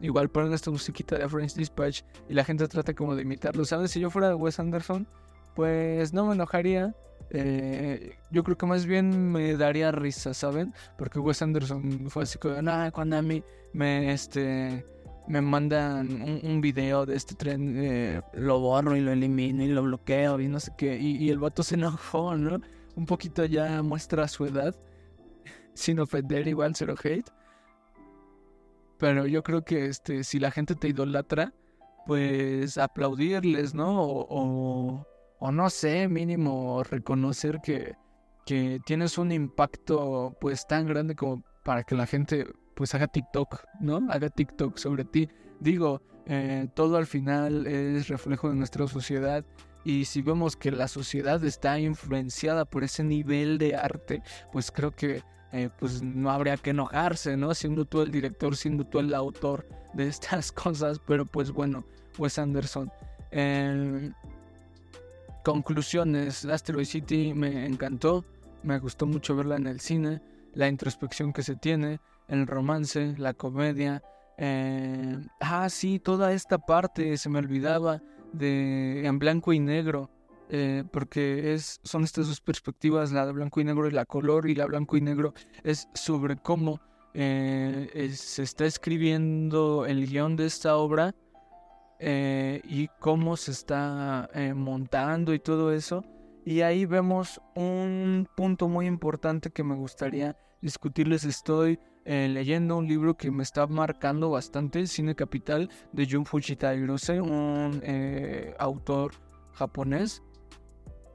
Igual 0.00 0.28
ponen 0.28 0.52
esta 0.52 0.70
musiquita 0.70 1.16
de 1.16 1.28
French 1.28 1.54
Dispatch 1.54 2.02
y 2.28 2.34
la 2.34 2.44
gente 2.44 2.68
trata 2.68 2.94
como 2.94 3.14
de 3.14 3.22
imitarlo. 3.22 3.64
¿Sabes? 3.64 3.90
Si 3.90 4.00
yo 4.00 4.10
fuera 4.10 4.36
Wes 4.36 4.58
Anderson, 4.60 5.06
pues 5.54 6.12
no 6.12 6.26
me 6.26 6.34
enojaría. 6.34 6.94
Eh, 7.30 8.16
yo 8.30 8.44
creo 8.44 8.56
que 8.56 8.66
más 8.66 8.86
bien 8.86 9.32
me 9.32 9.56
daría 9.56 9.90
risa, 9.90 10.34
¿saben? 10.34 10.74
Porque 10.98 11.18
Wes 11.18 11.42
Anderson 11.42 12.08
fue 12.10 12.24
así 12.24 12.38
como, 12.38 12.60
nah, 12.62 12.90
cuando 12.90 13.16
a 13.16 13.22
mí 13.22 13.42
me, 13.72 14.12
este, 14.12 14.84
me 15.26 15.40
mandan 15.40 16.22
un, 16.44 16.60
video 16.60 17.04
de 17.06 17.16
este 17.16 17.34
tren, 17.34 17.74
eh, 17.78 18.22
lo 18.34 18.60
borro 18.60 18.96
y 18.96 19.00
lo 19.00 19.12
elimino 19.12 19.64
y 19.64 19.68
lo 19.68 19.82
bloqueo 19.82 20.38
y 20.40 20.48
no 20.48 20.60
sé 20.60 20.72
qué. 20.76 20.98
Y, 20.98 21.16
y 21.16 21.30
el 21.30 21.38
vato 21.38 21.62
se 21.62 21.74
enojó, 21.74 22.36
¿no? 22.36 22.60
Un 22.94 23.06
poquito 23.06 23.44
ya 23.44 23.82
muestra 23.82 24.28
su 24.28 24.44
edad, 24.44 24.74
sin 25.74 25.98
ofender, 25.98 26.46
igual 26.46 26.76
cero 26.76 26.94
hate. 27.02 27.30
Pero 28.98 29.26
yo 29.26 29.42
creo 29.42 29.64
que 29.64 29.86
este, 29.86 30.24
si 30.24 30.38
la 30.38 30.50
gente 30.50 30.74
te 30.74 30.88
idolatra, 30.88 31.52
pues 32.06 32.78
aplaudirles, 32.78 33.74
¿no? 33.74 34.00
O, 34.00 35.06
o, 35.38 35.52
no 35.52 35.70
sé, 35.70 36.08
mínimo 36.08 36.82
reconocer 36.84 37.60
que, 37.62 37.94
que 38.46 38.80
tienes 38.86 39.18
un 39.18 39.32
impacto 39.32 40.36
pues 40.40 40.66
tan 40.66 40.86
grande 40.86 41.14
como 41.14 41.42
para 41.64 41.82
que 41.82 41.94
la 41.94 42.06
gente 42.06 42.46
pues 42.74 42.94
haga 42.94 43.08
TikTok, 43.08 43.64
¿no? 43.80 44.00
Haga 44.10 44.28
TikTok 44.28 44.78
sobre 44.78 45.04
ti. 45.04 45.28
Digo, 45.60 46.00
eh, 46.26 46.68
todo 46.74 46.96
al 46.96 47.06
final 47.06 47.66
es 47.66 48.08
reflejo 48.08 48.48
de 48.48 48.56
nuestra 48.56 48.86
sociedad 48.86 49.44
y 49.84 50.04
si 50.04 50.20
vemos 50.22 50.56
que 50.56 50.70
la 50.70 50.88
sociedad 50.88 51.42
está 51.44 51.78
influenciada 51.78 52.64
por 52.64 52.84
ese 52.84 53.04
nivel 53.04 53.58
de 53.58 53.76
arte, 53.76 54.22
pues 54.52 54.70
creo 54.70 54.90
que 54.90 55.22
eh, 55.52 55.70
pues 55.78 56.02
no 56.02 56.30
habría 56.30 56.56
que 56.56 56.70
enojarse, 56.70 57.36
¿no? 57.36 57.54
Siendo 57.54 57.84
tú 57.84 58.02
el 58.02 58.10
director, 58.10 58.56
siendo 58.56 58.84
tú 58.84 58.98
el 58.98 59.14
autor 59.14 59.66
de 59.94 60.08
estas 60.08 60.52
cosas, 60.64 61.00
pero 61.06 61.26
pues 61.26 61.50
bueno, 61.50 61.84
Wes 62.18 62.38
Anderson. 62.38 62.90
conclusiones, 65.44 66.44
Asteroid 66.44 66.86
City 66.86 67.32
me 67.34 67.66
encantó, 67.66 68.24
me 68.62 68.78
gustó 68.78 69.06
mucho 69.06 69.36
verla 69.36 69.56
en 69.56 69.66
el 69.66 69.80
cine, 69.80 70.20
la 70.54 70.68
introspección 70.68 71.32
que 71.32 71.42
se 71.42 71.54
tiene, 71.54 72.00
el 72.28 72.46
romance, 72.46 73.14
la 73.18 73.34
comedia. 73.34 74.02
Eh, 74.38 75.18
ah, 75.40 75.68
sí, 75.68 75.98
toda 75.98 76.32
esta 76.32 76.58
parte 76.58 77.16
se 77.16 77.28
me 77.28 77.38
olvidaba 77.38 78.02
de 78.32 79.06
en 79.06 79.18
blanco 79.18 79.52
y 79.52 79.60
negro. 79.60 80.10
Eh, 80.48 80.84
porque 80.92 81.54
es, 81.54 81.80
son 81.82 82.04
estas 82.04 82.28
dos 82.28 82.40
perspectivas, 82.40 83.12
la 83.12 83.26
de 83.26 83.32
blanco 83.32 83.60
y 83.60 83.64
negro 83.64 83.88
y 83.88 83.90
la 83.90 84.04
color, 84.04 84.48
y 84.48 84.54
la 84.54 84.66
blanco 84.66 84.96
y 84.96 85.00
negro 85.00 85.34
es 85.64 85.88
sobre 85.94 86.36
cómo 86.36 86.80
eh, 87.14 88.10
se 88.14 88.42
está 88.42 88.64
escribiendo 88.64 89.86
el 89.86 90.06
guion 90.06 90.36
de 90.36 90.46
esta 90.46 90.76
obra 90.76 91.14
y 91.98 92.88
cómo 93.00 93.38
se 93.38 93.52
está 93.52 94.28
montando 94.54 95.32
y 95.32 95.38
todo 95.38 95.72
eso. 95.72 96.04
Y 96.44 96.60
ahí 96.60 96.86
vemos 96.86 97.40
un 97.56 98.28
punto 98.36 98.68
muy 98.68 98.86
importante 98.86 99.50
que 99.50 99.64
me 99.64 99.74
gustaría 99.74 100.36
discutirles. 100.60 101.24
Estoy 101.24 101.80
eh, 102.04 102.28
leyendo 102.28 102.76
un 102.76 102.86
libro 102.86 103.16
que 103.16 103.32
me 103.32 103.42
está 103.42 103.66
marcando 103.66 104.30
bastante, 104.30 104.86
Cine 104.86 105.16
Capital, 105.16 105.68
de 105.92 106.06
Jun 106.08 106.24
Fujita 106.24 106.72
Hirose, 106.72 107.20
un 107.20 107.80
eh, 107.82 108.54
autor 108.60 109.10
japonés. 109.54 110.22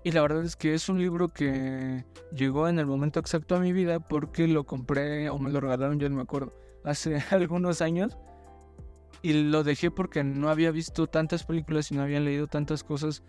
Y 0.03 0.11
la 0.11 0.21
verdad 0.21 0.43
es 0.43 0.55
que 0.55 0.73
es 0.73 0.89
un 0.89 0.99
libro 0.99 1.29
que 1.29 2.05
llegó 2.33 2.67
en 2.67 2.79
el 2.79 2.87
momento 2.87 3.19
exacto 3.19 3.55
a 3.55 3.59
mi 3.59 3.71
vida 3.71 3.99
porque 3.99 4.47
lo 4.47 4.65
compré 4.65 5.29
o 5.29 5.37
me 5.37 5.51
lo 5.51 5.61
regalaron, 5.61 5.99
yo 5.99 6.09
no 6.09 6.15
me 6.15 6.23
acuerdo, 6.23 6.53
hace 6.83 7.23
algunos 7.31 7.81
años. 7.81 8.17
Y 9.21 9.33
lo 9.33 9.63
dejé 9.63 9.91
porque 9.91 10.23
no 10.23 10.49
había 10.49 10.71
visto 10.71 11.05
tantas 11.05 11.43
películas 11.43 11.91
y 11.91 11.95
no 11.95 12.01
había 12.01 12.19
leído 12.19 12.47
tantas 12.47 12.83
cosas 12.83 13.21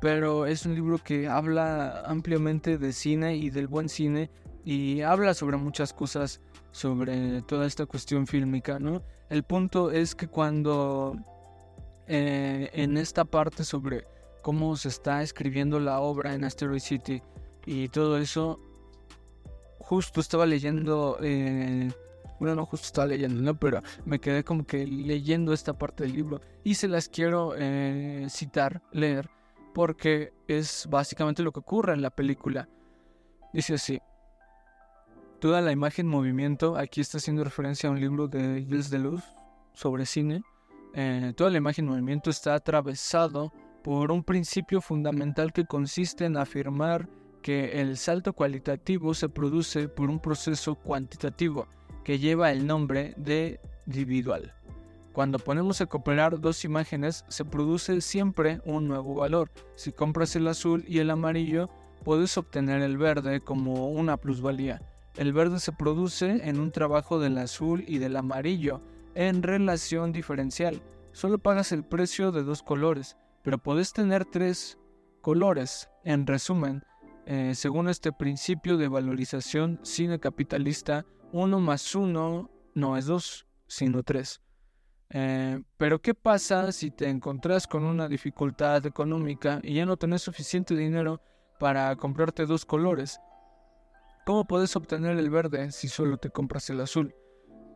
pero 0.00 0.46
es 0.46 0.66
un 0.66 0.74
libro 0.74 0.98
que 0.98 1.28
habla 1.28 2.02
ampliamente 2.06 2.78
de 2.78 2.92
cine 2.92 3.36
y 3.36 3.50
del 3.50 3.66
buen 3.66 3.88
cine 3.88 4.30
y 4.64 5.00
habla 5.02 5.34
sobre 5.34 5.56
muchas 5.56 5.92
cosas 5.92 6.40
sobre 6.70 7.42
toda 7.42 7.66
esta 7.66 7.86
cuestión 7.86 8.26
fílmica, 8.26 8.78
¿no? 8.78 9.02
El 9.30 9.42
punto 9.42 9.90
es 9.90 10.14
que 10.14 10.28
cuando 10.28 11.16
eh, 12.06 12.70
en 12.74 12.98
esta 12.98 13.24
parte 13.24 13.64
sobre 13.64 14.04
cómo 14.46 14.76
se 14.76 14.86
está 14.86 15.22
escribiendo 15.22 15.80
la 15.80 15.98
obra 15.98 16.32
en 16.32 16.44
Asteroid 16.44 16.78
City 16.78 17.20
y 17.64 17.88
todo 17.88 18.16
eso, 18.16 18.60
justo 19.80 20.20
estaba 20.20 20.46
leyendo, 20.46 21.18
eh, 21.20 21.90
bueno, 22.38 22.54
no 22.54 22.64
justo 22.64 22.86
estaba 22.86 23.08
leyendo, 23.08 23.42
¿no? 23.42 23.58
Pero 23.58 23.82
me 24.04 24.20
quedé 24.20 24.44
como 24.44 24.64
que 24.64 24.86
leyendo 24.86 25.52
esta 25.52 25.76
parte 25.76 26.04
del 26.04 26.12
libro 26.12 26.40
y 26.62 26.74
se 26.74 26.86
las 26.86 27.08
quiero 27.08 27.54
eh, 27.58 28.28
citar, 28.30 28.82
leer 28.92 29.28
porque 29.74 30.32
es 30.46 30.86
básicamente 30.88 31.42
lo 31.42 31.50
que 31.50 31.58
ocurre 31.58 31.94
en 31.94 32.02
la 32.02 32.10
película. 32.10 32.68
Dice 33.52 33.74
así. 33.74 34.00
Toda 35.40 35.60
la 35.60 35.72
imagen 35.72 36.06
movimiento, 36.06 36.76
aquí 36.76 37.00
está 37.00 37.18
haciendo 37.18 37.42
referencia 37.42 37.88
a 37.88 37.92
un 37.92 37.98
libro 37.98 38.28
de 38.28 38.64
Gilles 38.64 38.90
Deleuze 38.90 39.26
sobre 39.72 40.06
cine. 40.06 40.44
Eh, 40.94 41.32
toda 41.36 41.50
la 41.50 41.58
imagen 41.58 41.86
movimiento 41.86 42.30
está 42.30 42.54
atravesado 42.54 43.52
por 43.86 44.10
un 44.10 44.24
principio 44.24 44.80
fundamental 44.80 45.52
que 45.52 45.64
consiste 45.64 46.24
en 46.24 46.36
afirmar 46.36 47.08
que 47.40 47.80
el 47.80 47.96
salto 47.96 48.32
cualitativo 48.32 49.14
se 49.14 49.28
produce 49.28 49.88
por 49.88 50.10
un 50.10 50.18
proceso 50.18 50.74
cuantitativo 50.74 51.68
que 52.02 52.18
lleva 52.18 52.50
el 52.50 52.66
nombre 52.66 53.14
de 53.16 53.60
individual. 53.86 54.52
Cuando 55.12 55.38
ponemos 55.38 55.80
a 55.80 55.86
cooperar 55.86 56.40
dos 56.40 56.64
imágenes 56.64 57.24
se 57.28 57.44
produce 57.44 58.00
siempre 58.00 58.60
un 58.64 58.88
nuevo 58.88 59.14
valor. 59.14 59.52
Si 59.76 59.92
compras 59.92 60.34
el 60.34 60.48
azul 60.48 60.84
y 60.88 60.98
el 60.98 61.08
amarillo, 61.08 61.70
puedes 62.02 62.36
obtener 62.36 62.82
el 62.82 62.98
verde 62.98 63.40
como 63.40 63.88
una 63.88 64.16
plusvalía. 64.16 64.82
El 65.14 65.32
verde 65.32 65.60
se 65.60 65.70
produce 65.70 66.40
en 66.42 66.58
un 66.58 66.72
trabajo 66.72 67.20
del 67.20 67.38
azul 67.38 67.84
y 67.86 67.98
del 67.98 68.16
amarillo 68.16 68.82
en 69.14 69.44
relación 69.44 70.10
diferencial. 70.10 70.82
Solo 71.12 71.38
pagas 71.38 71.70
el 71.70 71.84
precio 71.84 72.32
de 72.32 72.42
dos 72.42 72.64
colores, 72.64 73.16
pero 73.46 73.58
puedes 73.58 73.92
tener 73.92 74.24
tres 74.24 74.76
colores. 75.20 75.88
En 76.02 76.26
resumen, 76.26 76.82
eh, 77.26 77.52
según 77.54 77.88
este 77.88 78.10
principio 78.10 78.76
de 78.76 78.88
valorización 78.88 79.78
cine 79.84 80.18
capitalista, 80.18 81.06
uno 81.30 81.60
más 81.60 81.94
uno 81.94 82.50
no 82.74 82.96
es 82.96 83.06
dos, 83.06 83.46
sino 83.68 84.02
tres. 84.02 84.40
Eh, 85.10 85.62
pero 85.76 86.02
¿qué 86.02 86.12
pasa 86.12 86.72
si 86.72 86.90
te 86.90 87.08
encontrás 87.08 87.68
con 87.68 87.84
una 87.84 88.08
dificultad 88.08 88.84
económica 88.84 89.60
y 89.62 89.74
ya 89.74 89.86
no 89.86 89.96
tenés 89.96 90.22
suficiente 90.22 90.74
dinero 90.74 91.20
para 91.60 91.94
comprarte 91.94 92.46
dos 92.46 92.64
colores? 92.64 93.20
¿Cómo 94.26 94.44
puedes 94.44 94.74
obtener 94.74 95.18
el 95.18 95.30
verde 95.30 95.70
si 95.70 95.86
solo 95.86 96.16
te 96.16 96.30
compras 96.30 96.68
el 96.70 96.80
azul? 96.80 97.14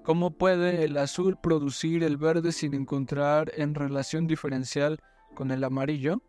¿Cómo 0.03 0.33
puede 0.33 0.83
el 0.83 0.97
azul 0.97 1.39
producir 1.41 2.03
el 2.03 2.17
verde 2.17 2.51
sin 2.51 2.75
encontrar 2.75 3.53
en 3.55 3.77
relación 3.77 4.27
diferencial 4.27 4.99
con 5.35 5.51
el 5.51 5.65
amarillo? 5.65 6.23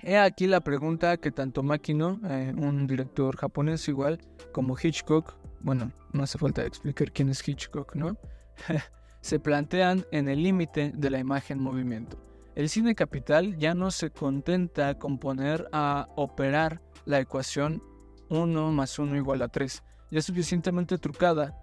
He 0.00 0.18
aquí 0.18 0.46
la 0.46 0.60
pregunta 0.60 1.16
que 1.16 1.30
tanto 1.30 1.62
Makino, 1.62 2.20
eh, 2.24 2.52
un 2.56 2.86
director 2.86 3.36
japonés 3.36 3.86
igual, 3.88 4.18
como 4.52 4.76
Hitchcock, 4.76 5.34
bueno, 5.60 5.92
no 6.12 6.24
hace 6.24 6.38
falta 6.38 6.64
explicar 6.64 7.12
quién 7.12 7.28
es 7.28 7.46
Hitchcock, 7.46 7.94
¿no? 7.94 8.16
se 9.20 9.38
plantean 9.38 10.04
en 10.10 10.28
el 10.28 10.42
límite 10.42 10.92
de 10.94 11.10
la 11.10 11.20
imagen 11.20 11.60
movimiento. 11.60 12.18
El 12.54 12.68
cine 12.68 12.94
capital 12.94 13.56
ya 13.56 13.74
no 13.74 13.90
se 13.90 14.10
contenta 14.10 14.98
con 14.98 15.18
poner 15.18 15.68
a 15.72 16.08
operar 16.16 16.82
la 17.06 17.20
ecuación 17.20 17.82
1 18.28 18.72
más 18.72 18.98
1 18.98 19.16
igual 19.16 19.40
a 19.42 19.48
3. 19.48 19.82
Ya 20.10 20.20
suficientemente 20.20 20.98
trucada. 20.98 21.56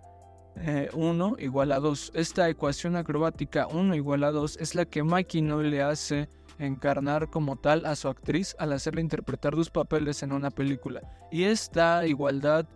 1 0.94 1.36
eh, 1.38 1.44
igual 1.44 1.72
a 1.72 1.80
2. 1.80 2.14
Esta 2.16 2.50
ecuación 2.50 2.96
acrobática 2.96 3.68
1 3.68 3.96
igual 3.96 4.24
a 4.24 4.32
2 4.32 4.58
es 4.58 4.74
la 4.74 4.86
que 4.86 5.04
Makino 5.04 5.62
le 5.62 5.84
hace 5.84 6.28
encarnar 6.60 7.30
como 7.30 7.56
tal 7.56 7.86
a 7.86 7.95
su 7.95 8.08
actriz 8.08 8.56
al 8.60 8.74
hacerle 8.74 9.02
interpretar 9.02 9.56
dos 9.56 9.69
papeles 9.69 10.22
en 10.24 10.34
una 10.34 10.52
película. 10.52 11.02
Y 11.32 11.43
esta 11.43 12.06
igualdad 12.06 12.67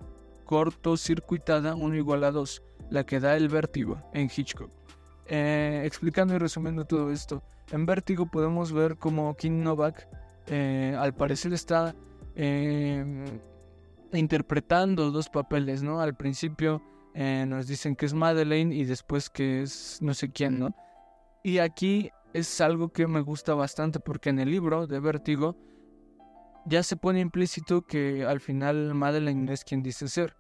cortocircuitada 0.46 1.76
1 1.76 1.96
igual 1.96 2.24
a 2.24 2.32
2 2.32 2.64
la 2.90 3.06
que 3.06 3.20
da 3.20 3.36
el 3.36 3.50
vértigo 3.50 4.02
en 4.14 4.30
Hitchcock. 4.36 4.72
Eh, 5.28 5.84
explicando 5.86 6.36
y 6.36 6.38
resumiendo 6.38 6.86
todo 6.86 7.12
esto, 7.12 7.44
en 7.72 7.86
Vértigo 7.86 8.26
podemos 8.26 8.72
ver 8.74 8.98
como 8.98 9.36
King 9.36 9.64
Novak 9.64 10.08
eh, 10.48 10.96
al 11.00 11.16
parecer 11.16 11.54
está 11.54 11.96
eh, 12.36 13.26
interpretando 14.12 15.12
dos 15.12 15.30
papeles, 15.30 15.82
¿no? 15.82 16.02
Al 16.02 16.16
principio 16.16 16.82
nos 17.16 17.68
dicen 17.68 17.96
que 17.96 18.08
es 18.08 18.14
Madeleine 18.16 18.74
y 18.76 18.86
después 18.86 19.30
que 19.30 19.62
es 19.62 20.00
no 20.02 20.16
sé 20.16 20.32
quién, 20.32 20.58
¿no? 20.58 20.76
Y 21.44 21.60
aquí 21.60 22.12
es 22.34 22.62
algo 22.62 22.90
que 22.90 23.08
me 23.08 23.22
gusta 23.22 23.54
bastante 23.54 24.00
porque 24.00 24.30
en 24.30 24.40
el 24.40 24.50
libro 24.50 24.88
de 24.88 25.00
Vértigo 25.00 25.56
ya 26.66 26.82
se 26.84 26.96
pone 26.96 27.20
implícito 27.20 27.84
que 27.84 28.26
al 28.26 28.40
final 28.40 28.94
Madeleine 28.94 29.52
es 29.52 29.64
quien 29.64 29.84
dice 29.84 30.08
ser. 30.08 30.36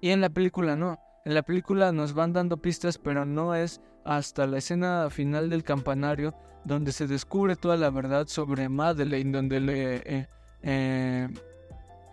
Y 0.00 0.10
en 0.10 0.20
la 0.20 0.30
película 0.30 0.76
no. 0.76 0.98
En 1.24 1.34
la 1.34 1.42
película 1.42 1.92
nos 1.92 2.14
van 2.14 2.32
dando 2.32 2.56
pistas, 2.56 2.98
pero 2.98 3.24
no 3.24 3.54
es 3.54 3.80
hasta 4.04 4.46
la 4.46 4.58
escena 4.58 5.08
final 5.10 5.50
del 5.50 5.62
campanario 5.62 6.34
donde 6.64 6.92
se 6.92 7.06
descubre 7.06 7.56
toda 7.56 7.76
la 7.76 7.90
verdad 7.90 8.26
sobre 8.26 8.68
Madeleine, 8.68 9.32
donde 9.32 9.60
le, 9.60 9.96
eh, 9.96 10.28
eh, 10.62 11.28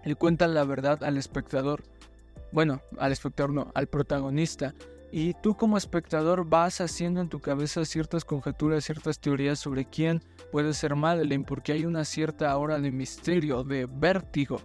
le 0.04 0.16
cuentan 0.16 0.54
la 0.54 0.64
verdad 0.64 1.04
al 1.04 1.18
espectador. 1.18 1.84
Bueno, 2.52 2.82
al 2.98 3.12
espectador 3.12 3.54
no, 3.54 3.72
al 3.74 3.88
protagonista. 3.88 4.74
Y 5.12 5.34
tú 5.42 5.56
como 5.56 5.78
espectador 5.78 6.48
vas 6.48 6.82
haciendo 6.82 7.22
en 7.22 7.30
tu 7.30 7.40
cabeza 7.40 7.84
ciertas 7.86 8.26
conjeturas, 8.26 8.86
ciertas 8.86 9.20
teorías 9.20 9.58
sobre 9.60 9.86
quién 9.86 10.22
puede 10.52 10.74
ser 10.74 10.96
Madeleine, 10.96 11.46
porque 11.46 11.72
hay 11.72 11.86
una 11.86 12.06
cierta 12.06 12.56
hora 12.58 12.80
de 12.80 12.92
misterio, 12.92 13.64
de 13.64 13.88
vértigo. 13.88 14.62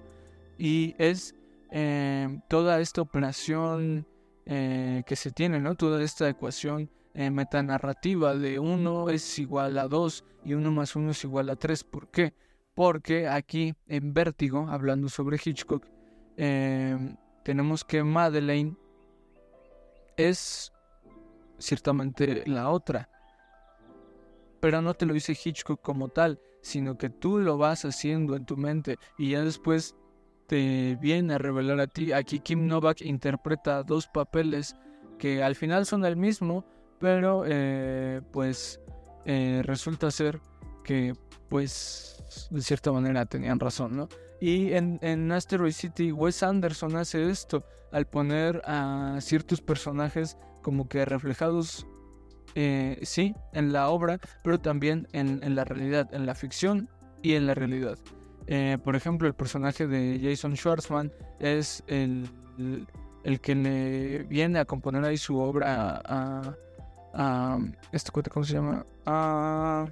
Y 0.58 0.94
es 0.98 1.34
eh, 1.70 2.40
toda 2.48 2.80
esta 2.80 3.00
operación 3.00 4.06
eh, 4.44 5.02
que 5.06 5.16
se 5.16 5.30
tiene, 5.30 5.60
¿no? 5.60 5.74
Toda 5.74 6.02
esta 6.02 6.28
ecuación 6.28 6.90
eh, 7.14 7.30
metanarrativa 7.30 8.34
de 8.34 8.58
1 8.58 9.08
es 9.08 9.38
igual 9.38 9.78
a 9.78 9.88
2 9.88 10.24
y 10.44 10.54
1 10.54 10.70
más 10.70 10.94
1 10.94 11.12
es 11.12 11.24
igual 11.24 11.48
a 11.48 11.56
3. 11.56 11.84
¿Por 11.84 12.08
qué? 12.08 12.34
Porque 12.74 13.28
aquí 13.28 13.74
en 13.86 14.12
Vértigo, 14.12 14.66
hablando 14.68 15.08
sobre 15.08 15.38
Hitchcock, 15.42 15.86
eh, 16.36 17.16
tenemos 17.44 17.84
que 17.84 18.02
Madeleine 18.02 18.76
es 20.16 20.72
ciertamente 21.58 22.44
la 22.46 22.70
otra. 22.70 23.08
pero 24.60 24.80
no 24.80 24.94
te 24.94 25.04
lo 25.04 25.12
dice 25.12 25.36
Hitchcock 25.42 25.82
como 25.82 26.08
tal, 26.08 26.40
sino 26.62 26.96
que 26.96 27.10
tú 27.10 27.38
lo 27.38 27.58
vas 27.58 27.84
haciendo 27.84 28.34
en 28.34 28.46
tu 28.46 28.56
mente 28.56 28.96
y 29.18 29.32
ya 29.32 29.42
después 29.42 29.94
te 30.46 30.96
viene 31.00 31.34
a 31.34 31.38
revelar 31.38 31.80
a 31.80 31.86
ti. 31.86 32.12
Aquí 32.12 32.40
Kim 32.40 32.66
Novak 32.66 33.02
interpreta 33.02 33.82
dos 33.82 34.06
papeles 34.06 34.74
que 35.18 35.42
al 35.42 35.54
final 35.54 35.84
son 35.84 36.06
el 36.06 36.16
mismo, 36.16 36.64
pero 36.98 37.44
eh, 37.46 38.22
pues 38.32 38.80
eh, 39.26 39.60
resulta 39.64 40.10
ser 40.10 40.40
que 40.82 41.12
pues 41.50 42.48
de 42.50 42.62
cierta 42.62 42.90
manera 42.90 43.26
tenían 43.26 43.60
razón, 43.60 43.94
¿no? 43.96 44.08
Y 44.40 44.72
en, 44.72 44.98
en 45.02 45.30
Asteroid 45.30 45.72
City, 45.72 46.10
Wes 46.10 46.42
Anderson 46.42 46.96
hace 46.96 47.30
esto 47.30 47.64
al 47.94 48.06
poner 48.06 48.60
a 48.64 49.18
ciertos 49.20 49.60
personajes 49.62 50.36
como 50.62 50.88
que 50.88 51.04
reflejados, 51.04 51.86
eh, 52.56 52.98
sí, 53.02 53.36
en 53.52 53.72
la 53.72 53.88
obra, 53.88 54.18
pero 54.42 54.58
también 54.58 55.06
en, 55.12 55.54
la 55.54 55.62
realidad, 55.62 56.12
en 56.12 56.26
la 56.26 56.34
ficción 56.34 56.88
y 57.22 57.34
en 57.34 57.46
la 57.46 57.54
realidad. 57.54 57.96
Eh, 58.48 58.78
por 58.82 58.96
ejemplo, 58.96 59.28
el 59.28 59.34
personaje 59.34 59.86
de 59.86 60.18
Jason 60.20 60.56
Schwartzman 60.56 61.12
es 61.38 61.84
el, 61.86 62.28
el, 63.22 63.40
que 63.40 63.54
le 63.54 64.24
viene 64.24 64.58
a 64.58 64.64
componer 64.64 65.04
ahí 65.04 65.16
su 65.16 65.38
obra 65.38 66.02
a, 66.04 66.56
a, 67.14 67.58
este 67.92 68.10
¿cómo 68.10 68.44
se 68.44 68.54
llama? 68.54 68.84
A, 69.06 69.86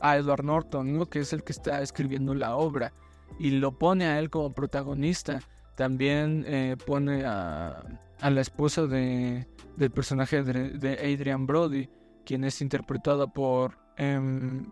a 0.00 0.16
Edward 0.16 0.44
Norton, 0.44 0.98
¿no? 0.98 1.06
que 1.06 1.20
es 1.20 1.32
el 1.32 1.44
que 1.44 1.52
está 1.52 1.80
escribiendo 1.80 2.34
la 2.34 2.56
obra 2.56 2.92
y 3.38 3.50
lo 3.50 3.78
pone 3.78 4.06
a 4.06 4.18
él 4.18 4.30
como 4.30 4.52
protagonista. 4.52 5.40
También 5.76 6.44
eh, 6.46 6.76
pone 6.86 7.24
a, 7.24 7.82
a, 8.20 8.30
la 8.30 8.40
esposa 8.40 8.86
de, 8.86 9.46
del 9.76 9.90
personaje 9.90 10.42
de, 10.42 10.92
Adrian 10.92 11.46
Brody, 11.46 11.88
quien 12.24 12.44
es 12.44 12.60
interpretada 12.60 13.26
por, 13.26 13.78
em, 13.96 14.70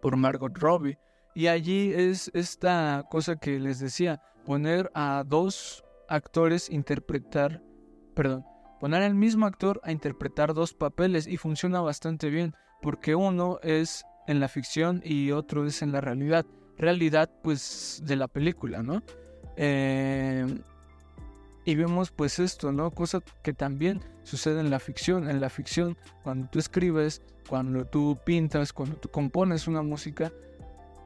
por 0.00 0.16
Margot 0.16 0.56
Robbie. 0.58 0.98
Y 1.34 1.46
allí 1.46 1.92
es 1.94 2.30
esta 2.34 3.04
cosa 3.10 3.36
que 3.36 3.58
les 3.58 3.78
decía, 3.78 4.20
poner 4.44 4.90
a 4.94 5.24
dos 5.26 5.82
actores 6.08 6.68
interpretar, 6.68 7.62
perdón, 8.14 8.44
poner 8.80 9.02
al 9.02 9.14
mismo 9.14 9.46
actor 9.46 9.80
a 9.82 9.92
interpretar 9.92 10.52
dos 10.52 10.74
papeles 10.74 11.26
y 11.26 11.38
funciona 11.38 11.80
bastante 11.80 12.28
bien, 12.28 12.54
porque 12.82 13.14
uno 13.14 13.58
es 13.62 14.04
en 14.26 14.40
la 14.40 14.48
ficción 14.48 15.00
y 15.04 15.30
otro 15.30 15.64
es 15.64 15.80
en 15.80 15.92
la 15.92 16.00
realidad 16.00 16.44
realidad 16.78 17.30
pues 17.42 18.02
de 18.04 18.16
la 18.16 18.28
película, 18.28 18.82
¿no? 18.82 19.02
Eh, 19.56 20.46
y 21.64 21.74
vemos 21.76 22.10
pues 22.10 22.38
esto, 22.38 22.72
¿no? 22.72 22.90
Cosa 22.90 23.20
que 23.42 23.52
también 23.52 24.00
sucede 24.24 24.60
en 24.60 24.70
la 24.70 24.80
ficción. 24.80 25.28
En 25.30 25.40
la 25.40 25.48
ficción, 25.48 25.96
cuando 26.22 26.48
tú 26.50 26.58
escribes, 26.58 27.22
cuando 27.48 27.84
tú 27.84 28.18
pintas, 28.24 28.72
cuando 28.72 28.96
tú 28.96 29.08
compones 29.08 29.68
una 29.68 29.82
música, 29.82 30.32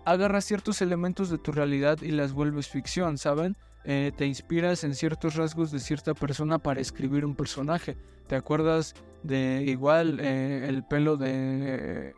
agarras 0.05 0.44
ciertos 0.44 0.80
elementos 0.80 1.30
de 1.30 1.38
tu 1.38 1.53
realidad 1.53 2.01
y 2.01 2.11
las 2.11 2.32
vuelves 2.32 2.68
ficción, 2.68 3.18
¿saben? 3.18 3.57
Eh, 3.84 4.12
te 4.16 4.26
inspiras 4.26 4.82
en 4.84 4.94
ciertos 4.94 5.36
rasgos 5.36 5.70
de 5.70 5.78
cierta 5.78 6.14
persona 6.14 6.59
para 6.59 6.80
escribir 6.80 7.24
un 7.24 7.36
personaje. 7.36 7.97
¿Te 8.26 8.34
acuerdas 8.34 8.94
de 9.22 9.62
igual 9.66 10.18
eh, 10.20 10.66
el 10.68 10.84
pelo 10.84 11.16
de 11.16 12.14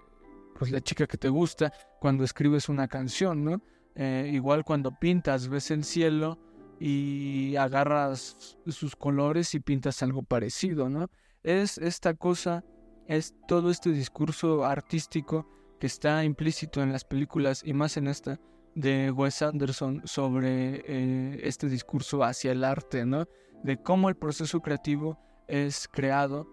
pues 0.58 0.70
la 0.70 0.80
chica 0.80 1.06
que 1.06 1.16
te 1.16 1.28
gusta 1.28 1.72
cuando 2.00 2.24
escribes 2.24 2.68
una 2.68 2.88
canción, 2.88 3.44
¿no? 3.44 3.62
Eh, 3.98 4.30
igual 4.32 4.64
cuando 4.64 4.92
pintas, 4.92 5.48
ves 5.48 5.72
el 5.72 5.82
cielo 5.84 6.38
y 6.78 7.56
agarras 7.56 8.56
sus 8.68 8.94
colores 8.94 9.54
y 9.54 9.60
pintas 9.60 10.02
algo 10.04 10.22
parecido, 10.22 10.88
¿no? 10.88 11.10
Es 11.42 11.78
esta 11.78 12.14
cosa, 12.14 12.64
es 13.08 13.34
todo 13.48 13.70
este 13.70 13.90
discurso 13.90 14.64
artístico 14.64 15.48
que 15.80 15.88
está 15.88 16.22
implícito 16.22 16.80
en 16.80 16.92
las 16.92 17.04
películas 17.04 17.62
y 17.64 17.72
más 17.72 17.96
en 17.96 18.06
esta 18.06 18.40
de 18.76 19.10
Wes 19.10 19.42
Anderson 19.42 20.02
sobre 20.04 20.84
eh, 20.86 21.40
este 21.42 21.68
discurso 21.68 22.22
hacia 22.22 22.52
el 22.52 22.62
arte, 22.62 23.04
¿no? 23.04 23.26
De 23.64 23.82
cómo 23.82 24.08
el 24.08 24.14
proceso 24.14 24.60
creativo 24.60 25.18
es 25.48 25.88
creado 25.88 26.46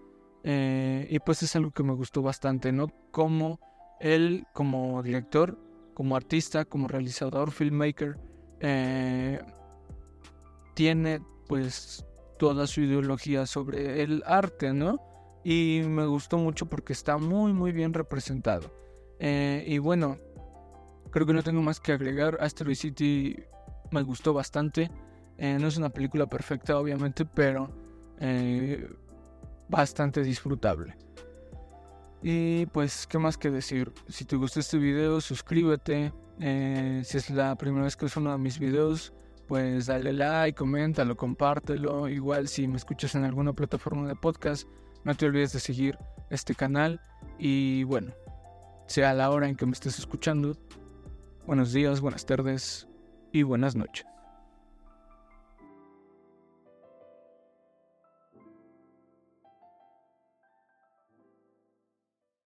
eh, 0.44 1.08
y 1.12 1.20
pues 1.20 1.44
es 1.44 1.56
algo 1.56 1.70
que 1.70 1.84
me 1.84 1.94
gustó 1.94 2.24
bastante, 2.24 2.72
¿no? 2.72 2.88
Cómo 3.12 3.60
él 4.00 4.48
como 4.54 5.04
director, 5.04 5.60
como 5.96 6.16
artista, 6.16 6.66
como 6.66 6.88
realizador, 6.88 7.52
filmmaker, 7.52 8.20
eh, 8.60 9.40
tiene 10.76 11.22
pues 11.48 12.06
toda 12.38 12.68
su 12.68 12.82
ideología 12.82 13.48
sobre 13.48 14.04
el 14.04 14.22
arte, 14.28 14.74
¿no? 14.74 15.00
Y 15.44 15.82
me 15.88 16.06
gustó 16.06 16.38
mucho 16.38 16.68
porque 16.68 16.94
está 16.94 17.18
muy 17.18 17.54
muy 17.54 17.72
bien 17.72 17.94
representado. 17.94 18.72
Eh, 19.20 19.64
y 19.66 19.78
bueno, 19.78 20.18
creo 21.12 21.26
que 21.26 21.34
no 21.34 21.42
tengo 21.42 21.62
más 21.62 21.80
que 21.80 21.94
agregar. 21.94 22.38
Asteroid 22.42 22.76
City 22.76 23.38
me 23.92 24.04
gustó 24.04 24.34
bastante. 24.34 24.92
Eh, 25.38 25.58
no 25.60 25.68
es 25.68 25.78
una 25.78 25.90
película 25.90 26.28
perfecta, 26.28 26.78
obviamente, 26.78 27.26
pero 27.26 27.70
bastante 29.70 30.24
disfrutable. 30.24 30.96
Y 32.28 32.66
pues, 32.66 33.06
¿qué 33.06 33.20
más 33.20 33.38
que 33.38 33.52
decir? 33.52 33.94
Si 34.08 34.26
te 34.26 34.36
gustó 34.36 34.60
este 34.60 34.80
video, 34.80 35.22
suscríbete. 35.22 36.12
Eh, 36.40 37.04
si 37.06 37.18
es 37.18 37.30
la 37.30 37.56
primera 37.56 37.84
vez 37.84 37.96
que 37.96 38.06
ves 38.06 38.18
uno 38.18 38.32
de 38.32 38.40
mis 38.40 38.58
videos, 38.58 39.14
pues 39.48 39.86
dale 39.86 40.12
like, 40.12 40.58
coméntalo, 40.58 41.16
compártelo. 41.16 42.10
Igual 42.10 42.48
si 42.48 42.68
me 42.68 42.78
escuchas 42.78 43.14
en 43.14 43.26
alguna 43.26 43.54
plataforma 43.54 44.08
de 44.08 44.16
podcast, 44.16 44.68
no 45.04 45.14
te 45.14 45.28
olvides 45.28 45.54
de 45.54 45.60
seguir 45.60 46.00
este 46.32 46.56
canal. 46.56 47.00
Y 47.38 47.84
bueno, 47.84 48.12
sea 48.88 49.14
la 49.14 49.30
hora 49.30 49.48
en 49.48 49.56
que 49.56 49.68
me 49.68 49.74
estés 49.74 50.00
escuchando, 50.00 50.58
buenos 51.46 51.74
días, 51.74 52.02
buenas 52.02 52.26
tardes 52.26 52.88
y 53.34 53.44
buenas 53.44 53.76
noches. 53.76 54.15